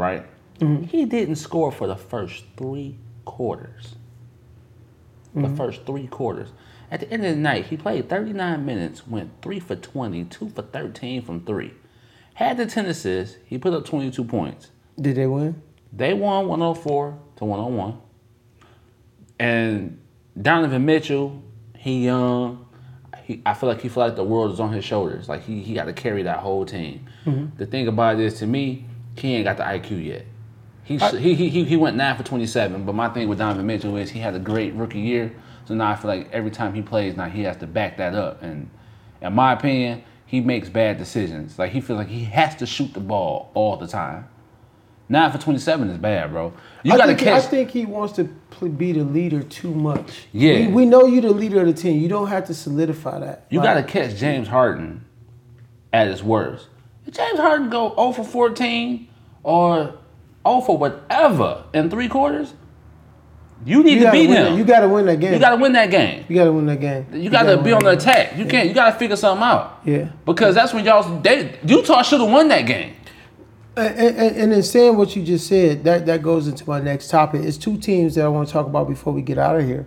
[0.00, 0.24] Right?
[0.58, 0.84] Mm-hmm.
[0.84, 2.96] He didn't score for the first three
[3.26, 3.96] quarters.
[5.34, 5.56] The mm-hmm.
[5.56, 6.48] first three quarters.
[6.90, 10.48] At the end of the night, he played 39 minutes, went three for 20, two
[10.48, 11.74] for 13 from three.
[12.32, 14.70] Had the 10 assists, he put up 22 points.
[14.98, 15.60] Did they win?
[15.92, 18.00] They won 104 to 101.
[19.38, 19.98] And
[20.40, 21.42] Donovan Mitchell,
[21.76, 22.66] he young.
[23.24, 25.28] He, I feel like he feel like the world is on his shoulders.
[25.28, 27.06] Like he, he got to carry that whole team.
[27.24, 27.56] Mm-hmm.
[27.56, 30.26] The thing about this to me, he ain't got the IQ yet.
[30.84, 33.96] He, sh he, he, he went nine for 27, but my thing with Donovan Mitchell
[33.96, 35.34] is he had a great rookie year.
[35.66, 38.14] So now I feel like every time he plays, now he has to back that
[38.14, 38.40] up.
[38.42, 38.70] And
[39.20, 41.58] in my opinion, he makes bad decisions.
[41.58, 44.28] Like he feels like he has to shoot the ball all the time.
[45.08, 46.52] Nine for 27 is bad, bro.
[46.82, 49.72] You I got to think, I think he wants to pl- be the leader too
[49.72, 50.26] much.
[50.32, 50.66] Yeah.
[50.66, 52.00] we, we know you're the leader of the team.
[52.00, 53.46] You don't have to solidify that.
[53.50, 55.04] You Like, got to catch James Harden
[55.92, 56.66] at his worst.
[57.06, 59.06] If James Harden go 0 for 14
[59.44, 59.94] or
[60.46, 62.54] 0 for whatever in three quarters,
[63.64, 64.44] you need You to gotta beat him.
[64.44, 65.32] that- You got to win that game.
[65.34, 66.24] You got to win that game.
[66.28, 67.06] You got to win that game.
[67.12, 68.36] You got to gotta be on the attack.
[68.36, 68.68] You can't.
[68.68, 69.80] You got to figure something out.
[69.84, 70.08] Yeah.
[70.24, 71.20] Because that's when y'all.
[71.20, 72.94] They, Utah should have won that game.
[73.76, 77.08] And, and, and in saying what you just said, that, that goes into my next
[77.08, 77.42] topic.
[77.42, 79.86] It's two teams that I want to talk about before we get out of here.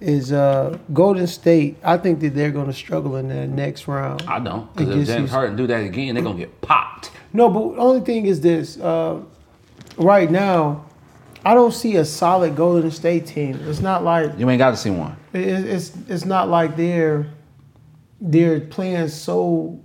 [0.00, 1.76] Is uh, Golden State?
[1.84, 4.22] I think that they're going to struggle in that next round.
[4.26, 4.74] I don't.
[4.74, 7.10] Because if James Harden do that again, they're gonna get popped.
[7.32, 8.78] No, but the only thing is this.
[8.78, 9.22] Uh,
[9.96, 10.84] right now,
[11.44, 13.58] I don't see a solid Golden State team.
[13.66, 15.16] It's not like You ain't got to see one.
[15.32, 17.28] it- it's it's not like they're
[18.20, 19.80] they're playing so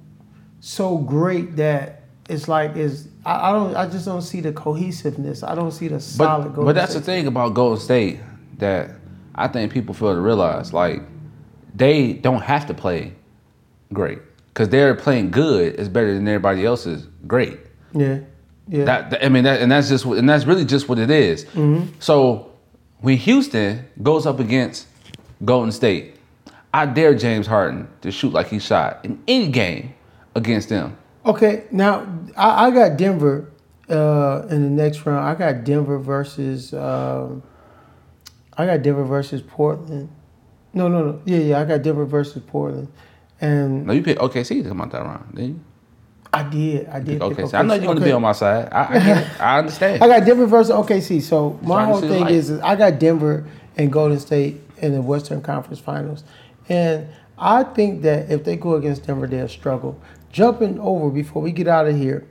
[0.60, 1.99] so great that
[2.30, 5.44] it's like is I, I don't I just don't see the cohesiveness.
[5.44, 8.20] I don't see the solid But, Golden but that's the thing about Golden State
[8.60, 8.92] that
[9.36, 10.74] I think people fail to realize.
[10.74, 11.02] Like,
[11.74, 13.14] they don't have to play
[13.94, 14.20] great
[14.50, 17.58] because they're playing good is better than everybody else's great.
[17.94, 18.20] Yeah.
[18.68, 18.86] Yeah.
[18.86, 21.46] That, I mean, that, and that's just what, and that's really just what it is.
[21.46, 21.94] Mm-hmm.
[22.00, 22.52] So
[23.00, 24.88] when Houston goes up against
[25.44, 26.16] Golden State,
[26.74, 29.96] I dare James Harden to shoot like he shot in any game
[30.36, 30.98] against them.
[31.30, 33.52] Okay, now I, I got Denver
[33.88, 35.24] uh, in the next round.
[35.28, 37.44] I got Denver versus um,
[38.58, 40.10] I got Denver versus Portland.
[40.74, 41.22] No, no, no.
[41.26, 41.62] Yeah, yeah.
[41.62, 42.88] I got Denver versus Portland,
[43.40, 45.36] and No, you pick OKC to come out that round.
[45.36, 45.60] Didn't you?
[46.34, 46.88] I did.
[46.88, 47.22] I did.
[47.22, 48.68] Okay, pick I know you're gonna be on my side.
[48.72, 49.28] I, I, get it.
[49.42, 50.04] I understand.
[50.04, 51.22] I got Denver versus OKC.
[51.22, 52.34] So my Trying to whole see the thing light.
[52.34, 56.24] is, is I got Denver and Golden State in the Western Conference Finals,
[56.68, 57.08] and
[57.38, 60.02] I think that if they go against Denver, they'll struggle.
[60.32, 62.28] Jumping over before we get out of here,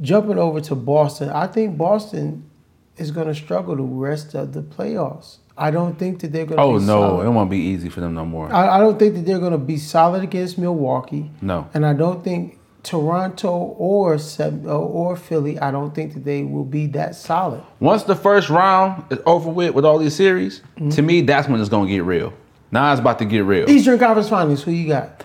[0.00, 2.48] jumping over to Boston, I think Boston
[2.96, 5.38] is going to struggle the rest of the playoffs.
[5.56, 6.62] I don't think that they're going to.
[6.62, 7.26] oh no, solid.
[7.26, 8.52] it won't be easy for them no more.
[8.52, 11.30] I, I don't think that they're going to be solid against Milwaukee.
[11.42, 11.68] No.
[11.74, 14.18] And I don't think Toronto or
[14.66, 15.58] or Philly.
[15.58, 17.62] I don't think that they will be that solid.
[17.80, 20.88] Once the first round is over with with all these series, Mm-hmm.
[20.90, 22.32] to me that's when it's gonna get real.
[22.70, 23.68] Now it's about to get real.
[23.70, 24.62] Eastern Conference Finals.
[24.62, 25.24] Who you got?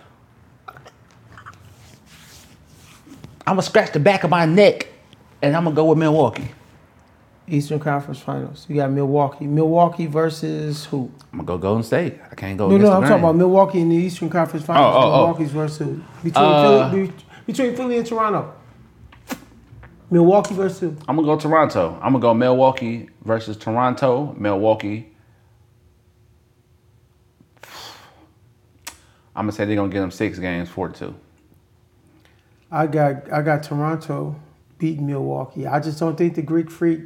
[3.48, 4.88] I'm gonna scratch the back of my neck,
[5.42, 6.50] and I'm gonna go with Milwaukee.
[7.48, 8.66] Eastern Conference Finals.
[8.68, 9.48] You got Milwaukee.
[9.48, 11.10] Milwaukee versus who?
[11.32, 12.20] I'm gonna go Golden State.
[12.30, 12.68] I can't go.
[12.68, 13.10] No, against no, the I'm grain.
[13.12, 14.94] talking about Milwaukee in the Eastern Conference Finals.
[14.98, 15.44] Oh, oh, oh.
[15.46, 16.02] Versus who?
[16.24, 17.14] Between Uh, Philly,
[17.46, 18.54] between Philly and Toronto.
[20.12, 20.96] Milwaukee versus who?
[21.08, 21.94] I'm gonna go Toronto.
[22.02, 24.36] I'm gonna go Milwaukee versus Toronto.
[24.38, 25.14] Milwaukee.
[29.38, 31.16] I'm gonna say they're gonna get them six games, four to two.
[32.72, 34.36] I got I got Toronto
[34.78, 35.66] beating Milwaukee.
[35.66, 37.02] I just don't think the Greek Freak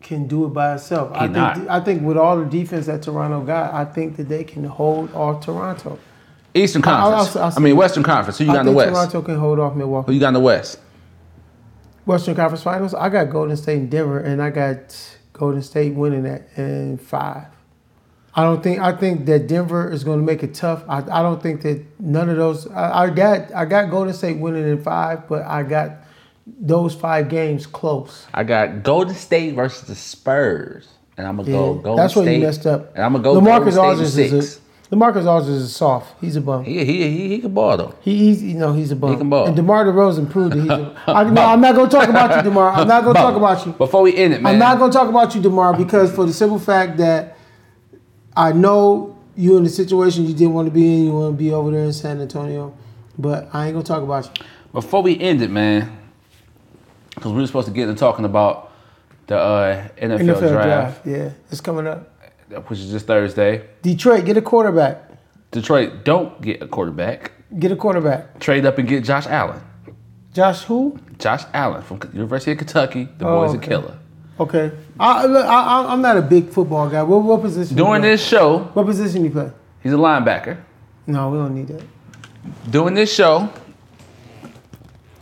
[0.00, 1.10] can do it by itself.
[1.12, 1.68] I think.
[1.68, 5.12] I think with all the defense that Toronto got, I think that they can hold
[5.14, 5.98] off Toronto.
[6.54, 7.36] Eastern Conference.
[7.36, 8.38] i I'll say- mean Western Conference.
[8.38, 9.10] Who you I got in the think West?
[9.12, 10.06] Toronto can hold off Milwaukee.
[10.06, 10.78] Who you got in the West?
[12.06, 14.96] Western Conference Finals, I got Golden State and Denver, and I got
[15.34, 17.44] Golden State winning that in five.
[18.38, 20.84] I don't think I think that Denver is going to make it tough.
[20.88, 22.68] I, I don't think that none of those.
[22.68, 25.90] I, I got I got Golden State winning in five, but I got
[26.46, 28.28] those five games close.
[28.32, 30.86] I got Golden State versus the Spurs,
[31.16, 32.24] and I'm gonna go Yeah, Golden that's State.
[32.26, 32.94] where you messed up.
[32.94, 34.32] And I'm gonna go LaMarcus Golden State six.
[34.32, 34.60] is
[34.92, 36.14] a, LaMarcus Aldridge is soft.
[36.20, 36.64] He's a bum.
[36.64, 37.94] He he he he can ball though.
[38.02, 39.10] He, he's you know he's a bum.
[39.10, 39.46] He can ball.
[39.48, 40.70] And DeMar DeRozan proved that he's.
[40.70, 42.70] A, I, no, I'm not going to talk about you, DeMar.
[42.70, 43.72] I'm not going to talk about you.
[43.72, 44.52] Before we end it, man.
[44.52, 47.37] I'm not going to talk about you, DeMar, because for the simple fact that
[48.38, 51.04] I know you in the situation you didn't want to be in.
[51.06, 52.72] You want to be over there in San Antonio,
[53.18, 54.44] but I ain't gonna talk about you.
[54.72, 55.98] Before we end it, man,
[57.14, 58.72] because we were supposed to get into talking about
[59.26, 60.52] the uh, NFL, NFL draft,
[61.04, 62.08] draft, yeah, it's coming up.
[62.68, 63.66] which is this Thursday.
[63.82, 65.10] Detroit, get a quarterback.
[65.50, 67.32] Detroit don't get a quarterback.
[67.58, 68.38] Get a quarterback.
[68.38, 69.60] Trade up and get Josh Allen.
[70.32, 70.98] Josh, who?
[71.18, 73.08] Josh Allen from University of Kentucky.
[73.18, 73.66] The Oh, boy's okay.
[73.66, 73.98] a killer.
[74.40, 74.70] Okay.
[75.00, 77.02] I, look, I, I- I'm not a big football guy.
[77.02, 77.76] What, what position?
[77.76, 78.00] you play?
[78.00, 79.50] this show, What position you play?
[79.82, 80.58] he's a linebacker.
[81.06, 81.82] No, we don't need that.
[82.70, 83.48] Doing this show.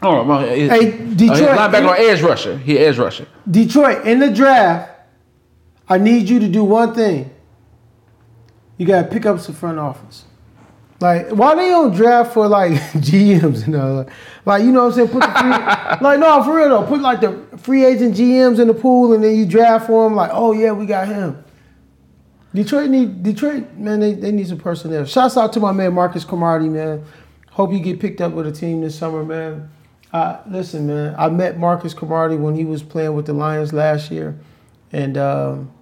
[0.03, 1.41] Oh, well, Hey, oh, he's Detroit.
[1.41, 2.59] a linebacker or edge rusher.
[2.59, 3.27] He edge rusher.
[3.51, 4.91] Detroit, in the draft,
[5.89, 7.31] I need you to do one thing.
[8.77, 10.25] You gotta pick up some front office.
[11.01, 14.09] Like, why they don't draft for like GMs and all that?
[14.45, 15.09] Like, you know what I'm saying?
[15.09, 15.51] Put the free,
[16.01, 16.87] like, no, for real though.
[16.87, 20.17] Put like the free agent GMs in the pool and then you draft for them.
[20.17, 21.43] Like, oh yeah, we got him.
[22.55, 24.01] Detroit need Detroit, man.
[24.01, 25.05] They, they need some personnel.
[25.05, 27.05] Shouts out to my man Marcus Cromartie, man.
[27.51, 29.71] Hope you get picked up with a team this summer, man.
[30.13, 31.15] Uh, listen, man.
[31.19, 34.39] I met Marcus Cromartie when he was playing with the Lions last year,
[34.91, 35.73] and um,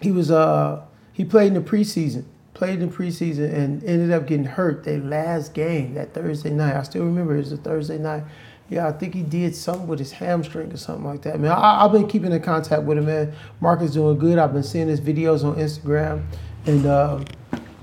[0.00, 4.26] he was uh he played in the preseason, played in the preseason, and ended up
[4.26, 6.76] getting hurt that last game that Thursday night.
[6.76, 8.24] I still remember it was a Thursday night.
[8.70, 11.38] Yeah, I think he did something with his hamstring or something like that.
[11.38, 13.34] Man, I, I've been keeping in contact with him, man.
[13.60, 14.38] Marcus doing good.
[14.38, 16.24] I've been seeing his videos on Instagram,
[16.66, 17.24] and um,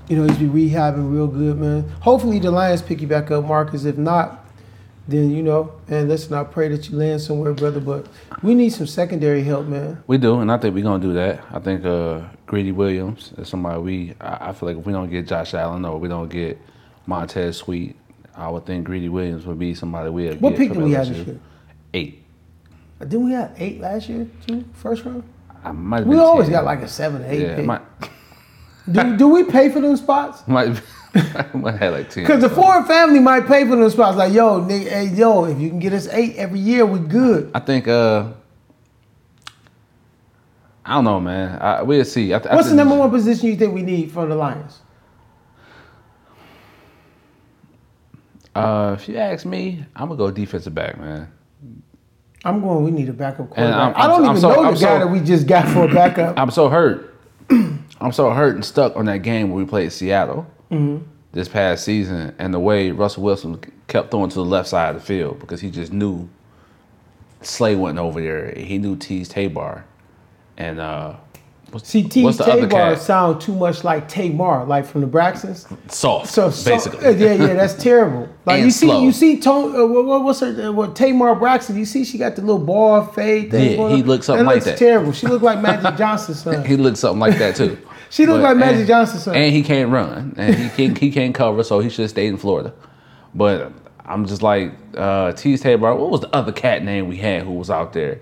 [0.08, 1.88] you know he's been rehabbing real good, man.
[2.00, 3.84] Hopefully the Lions pick you back up, Marcus.
[3.84, 4.44] If not,
[5.06, 7.80] then you know, and listen, I pray that you land somewhere, brother.
[7.80, 8.08] But
[8.42, 10.02] we need some secondary help, man.
[10.08, 11.44] We do, and I think we're gonna do that.
[11.52, 14.14] I think uh, Greedy Williams is somebody we.
[14.20, 16.58] I, I feel like if we don't get Josh Allen or we don't get
[17.06, 17.94] Montez Sweat,
[18.36, 20.58] I would think Greedy Williams would be somebody we'll What get.
[20.58, 21.40] pick did we have this year?
[21.94, 22.24] Eight.
[23.00, 24.64] Didn't we have eight last year too?
[24.74, 25.24] First round.
[25.64, 26.52] I might have We been always 10.
[26.52, 27.56] got like a seven, eight yeah.
[27.56, 27.66] pick.
[27.66, 27.82] Might,
[28.90, 30.42] do, do we pay for them spots?
[30.48, 30.80] might,
[31.54, 32.24] might have like ten.
[32.24, 34.16] Because the Ford family might pay for them spots.
[34.16, 37.50] Like, yo, nigga, hey, yo, if you can get us eight every year, we good.
[37.54, 37.86] I think.
[37.88, 38.28] uh
[40.84, 41.60] I don't know, man.
[41.60, 42.34] I, we'll see.
[42.34, 44.80] I, th- I What's the number one position you think we need for the Lions?
[48.54, 51.28] Uh, if you ask me, I'm gonna go defensive back, man.
[52.44, 52.84] I'm going.
[52.84, 53.74] We need a backup quarterback.
[53.74, 55.68] I'm- I don't I'm even so- know the I'm guy so- that we just got
[55.68, 56.38] for a backup.
[56.38, 57.14] I'm so hurt.
[57.50, 61.04] I'm so hurt and stuck on that game where we played Seattle Mm-hmm.
[61.32, 65.00] this past season, and the way Russell Wilson kept throwing to the left side of
[65.00, 66.28] the field because he just knew
[67.42, 68.52] Slay wasn't over there.
[68.56, 69.84] He knew Teez Tabor,
[70.56, 71.14] and uh,
[71.72, 72.22] what's, See, T.
[72.22, 73.00] what's cat?
[73.00, 75.66] sound too much like Tamar, like from the Braxtons.
[75.90, 77.04] Soft, So, so basically.
[77.16, 78.28] yeah, yeah, that's terrible.
[78.44, 79.02] Like And you see, slow.
[79.02, 81.76] you see, Tone, uh, what, what- what's her, uh, what Tamar Braxton?
[81.78, 83.78] You see, she got the little ball fade thing.
[83.80, 84.78] Yeah, he looks something like looks that.
[84.78, 85.12] Terrible.
[85.12, 86.64] She looked like Magic Johnson's son.
[86.64, 87.78] He looks something like that too.
[88.10, 89.34] She looked like Magic and- Johnson's son.
[89.36, 92.26] and he can't run, and he can't he can't cover, so he should have stayed
[92.28, 92.74] in Florida.
[93.34, 93.72] But
[94.04, 95.94] I'm just like uh, Teez Tabor.
[95.94, 98.20] What was the other cat name we had who was out there?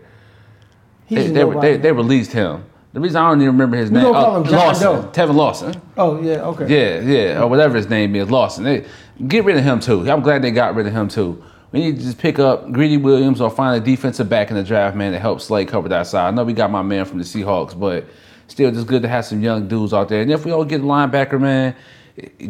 [1.08, 2.64] They, they, they, they released him.
[2.92, 4.06] The reason I don't even remember his We name.
[4.14, 5.12] oh, him John Lawson, Doe.
[5.16, 5.82] Nevin Lawson.
[5.96, 6.66] oh yeah, okay.
[6.68, 8.64] Yeah, yeah, or whatever his name is, Lawson.
[8.64, 8.84] They,
[9.28, 10.10] get rid of him too.
[10.10, 11.42] I'm glad they got rid of him too.
[11.72, 14.64] We need to just pick up Greedy Williams or find a defensive back in the
[14.64, 16.26] draft, man, to help Slay cover that side.
[16.26, 18.06] I know we got my man from the Seahawks, but
[18.48, 20.22] still just good to have some young dudes out there.
[20.22, 21.76] And if we don't get a linebacker, man,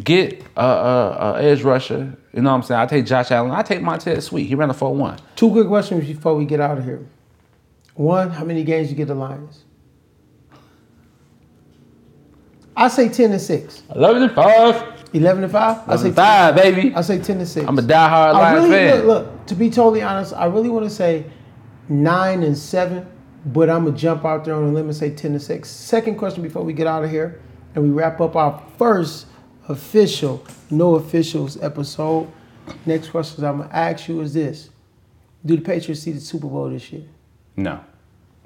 [0.03, 2.17] get a uh, uh, uh, edge rusher.
[2.33, 2.81] You know what I'm saying?
[2.81, 3.51] I take Josh Allen.
[3.51, 4.47] I take Montez Sweat.
[4.47, 5.19] He ran a 4-1.
[5.37, 7.07] Two quick questions before we get out of here.
[7.95, 9.65] One, how many games you get the Lions?
[12.81, 13.83] I say ten and six.
[13.95, 15.01] 11 and 5.
[15.13, 15.89] Eleven and five.
[15.89, 16.95] I say and 5, baby.
[16.95, 17.67] I say ten and six.
[17.67, 19.07] I'm a diehard Lions really fan.
[19.07, 19.47] look, look.
[19.47, 21.25] To be totally honest, I really want to say
[21.89, 23.07] nine and seven,
[23.47, 25.69] but I'm gonna jump out there on a limb and say ten and six.
[25.69, 27.41] Second question before we get out of here,
[27.75, 29.27] and we wrap up our first
[29.69, 32.31] official no officials episode.
[32.87, 34.71] Next question I'm gonna ask you is this:
[35.45, 37.03] Do the Patriots see the Super Bowl this year?
[37.57, 37.81] No,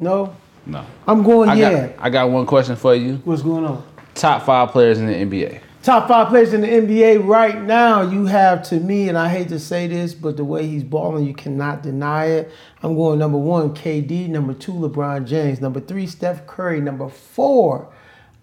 [0.00, 0.34] No.
[0.64, 0.84] no.
[1.06, 1.86] I'm going I yeah.
[1.88, 3.16] got, I got one question for you.
[3.24, 3.84] What's going on?
[4.14, 5.60] Top five players in the NBA.
[5.82, 9.48] Top five players in the NBA right now, you have to me, and I hate
[9.50, 12.50] to say this, but the way he's balling, you cannot deny it.
[12.82, 14.28] I'm going number one, KD.
[14.28, 15.60] Number two, LeBron James.
[15.60, 16.80] Number three, Steph Curry.
[16.80, 17.92] Number four,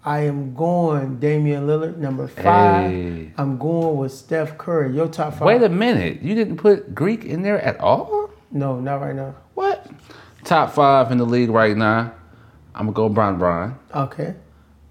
[0.04, 1.96] I am going Damian Lillard.
[1.96, 3.32] Number five, Hey.
[3.36, 4.94] I'm going with Steph Curry.
[4.94, 5.42] Your top five?
[5.42, 6.22] Wait a minute.
[6.22, 8.30] You didn't put Greek in there at all?
[8.52, 9.34] no, not right now.
[9.54, 9.90] What?
[10.44, 12.12] Top five in the league right now.
[12.74, 13.78] I'm gonna go Bron Bron.
[13.94, 14.34] Okay,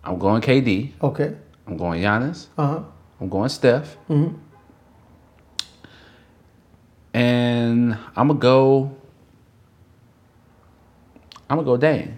[0.03, 0.91] I'm going KD.
[1.01, 1.35] okay,
[1.67, 2.47] I'm going Giannis.
[2.57, 2.83] uh huh.
[3.19, 3.97] I'm going Steph.
[4.09, 4.35] Mhm.
[7.13, 8.95] And I'm gonna go.
[11.49, 12.17] I'm gonna go Dame.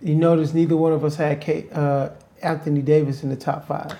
[0.00, 2.08] You notice neither one of us had K, uh,
[2.42, 3.92] Anthony Davis in the top five.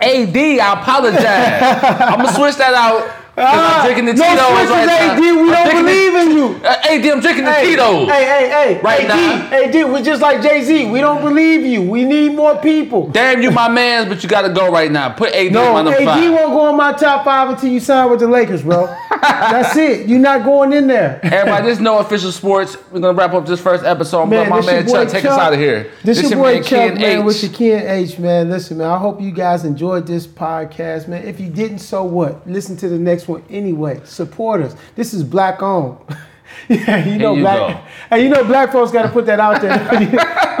[0.00, 1.22] AD, I apologize.
[2.00, 3.16] I'm gonna switch that out.
[3.36, 5.12] I'm drinking the no Tito's switches, right now.
[5.12, 5.20] AD.
[5.20, 6.66] We I'm don't drinking the- believe in you.
[6.66, 8.08] Uh, AD, I'm drinking the Tito's.
[8.08, 8.80] Hey, hey, hey.
[8.82, 9.56] Right AD, now.
[9.56, 10.90] AD, we're just like Jay Z.
[10.90, 11.82] We don't believe you.
[11.82, 13.08] We need more people.
[13.08, 15.10] Damn, you my man, but you gotta go right now.
[15.10, 16.32] Put AD No, in my number AD five.
[16.32, 18.86] won't go in my top five until you sign with the Lakers, bro.
[19.22, 20.08] That's it.
[20.08, 21.20] You're not going in there.
[21.22, 22.76] Everybody, this is no official sports.
[22.90, 24.22] We're gonna wrap up this first episode.
[24.22, 25.32] I'm Man, this my your man boy Chuck take Chuck.
[25.32, 25.90] us out of here.
[26.02, 27.24] This, your boy man, Chuck, Ken man, H.
[27.24, 28.50] with your Ken H, man.
[28.50, 31.26] Listen, man, I hope you guys enjoyed this podcast, man.
[31.26, 32.46] If you didn't, so what?
[32.48, 34.00] Listen to the next one anyway.
[34.04, 34.74] Support us.
[34.96, 35.98] This is black owned.
[36.68, 37.58] yeah, you know you black.
[37.58, 37.82] go.
[38.10, 39.70] Hey, you know black folks got to put that out there.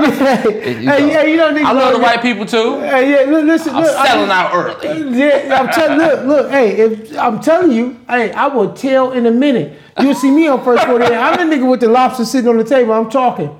[0.00, 2.80] yeah, you hey, yeah, you know niggas I love the white people too.
[2.80, 5.18] Hey, yeah, look, listen, I'm look, I- selling out early.
[5.18, 5.98] Yeah, I'm telling.
[5.98, 6.50] Look, look.
[6.50, 9.78] Hey, if I'm telling you, hey, I will tell in a minute.
[10.00, 11.12] You'll see me on first 48.
[11.12, 12.92] I'm the nigga with the lobster sitting on the table.
[12.92, 13.58] I'm talking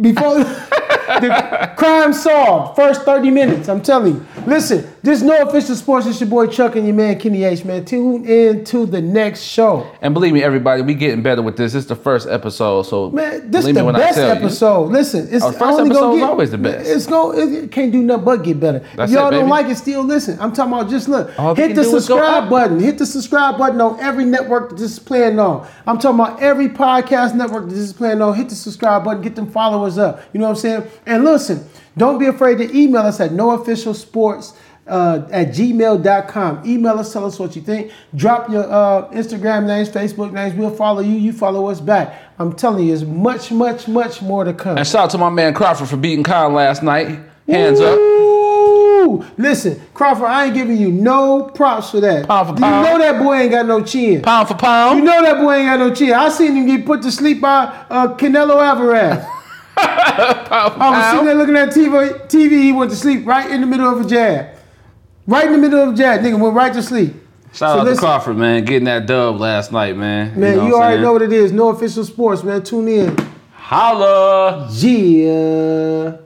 [0.00, 2.76] before the crime solved.
[2.76, 3.68] First 30 minutes.
[3.68, 4.26] I'm telling you.
[4.46, 6.06] Listen, this is no official sports.
[6.06, 7.64] It's your boy Chuck and your man Kenny H.
[7.64, 9.90] Man, tune in to the next show.
[10.00, 11.74] And believe me, everybody, we getting better with this.
[11.74, 14.32] It's the first episode, so Man, this is the best tell you.
[14.34, 14.92] episode.
[14.92, 16.88] Listen, it's Oh, first only episode is always the best.
[16.88, 18.78] It's going it can't do nothing but get better.
[18.94, 20.38] That's if y'all it, don't like it, still listen.
[20.40, 21.36] I'm talking about just look.
[21.36, 22.78] All hit the go subscribe button.
[22.78, 25.66] Hit the subscribe button on every network that this is playing on.
[25.86, 28.36] I'm talking about every podcast network that this is playing on.
[28.36, 29.20] Hit the subscribe button.
[29.20, 30.22] Get them followers up.
[30.32, 30.84] You know what I'm saying?
[31.06, 34.54] And listen, don't be afraid to email us at noofficialsports
[34.92, 36.62] uh, at gmail.com.
[36.66, 37.90] Email us, tell us what you think.
[38.14, 40.54] Drop your uh, Instagram names, Facebook names.
[40.54, 41.14] We'll follow you.
[41.14, 42.14] You follow us back.
[42.38, 44.76] I'm telling you, there's much, much, much more to come.
[44.76, 47.18] And shout out to my man Crawford for beating Kyle last night.
[47.48, 47.98] Hands up.
[49.36, 52.26] Listen, Crawford, I ain't giving you no props for that.
[52.28, 52.86] Pound for pound.
[52.86, 54.22] you know that boy ain't got no chin.
[54.22, 54.98] Pound for pound.
[54.98, 56.12] You know that boy ain't got no chin.
[56.12, 59.24] I seen him get put to sleep by uh, Canelo Alvarez.
[59.74, 62.62] Pound for I was sitting there looking at TV, TV.
[62.62, 64.51] He went to sleep right in the middle of a jab.
[65.32, 66.20] Right in the middle of jab.
[66.20, 67.14] Nigga went right to sleep.
[67.54, 70.38] Shout So out listen- to Crawford, man, getting that dub last night, man.
[70.38, 71.02] Man, know you, already saying?
[71.02, 71.52] know what it is.
[71.52, 72.62] No official sports, man.
[72.62, 73.16] Tune in.
[73.54, 74.68] Holla.
[74.70, 76.16] Yeah.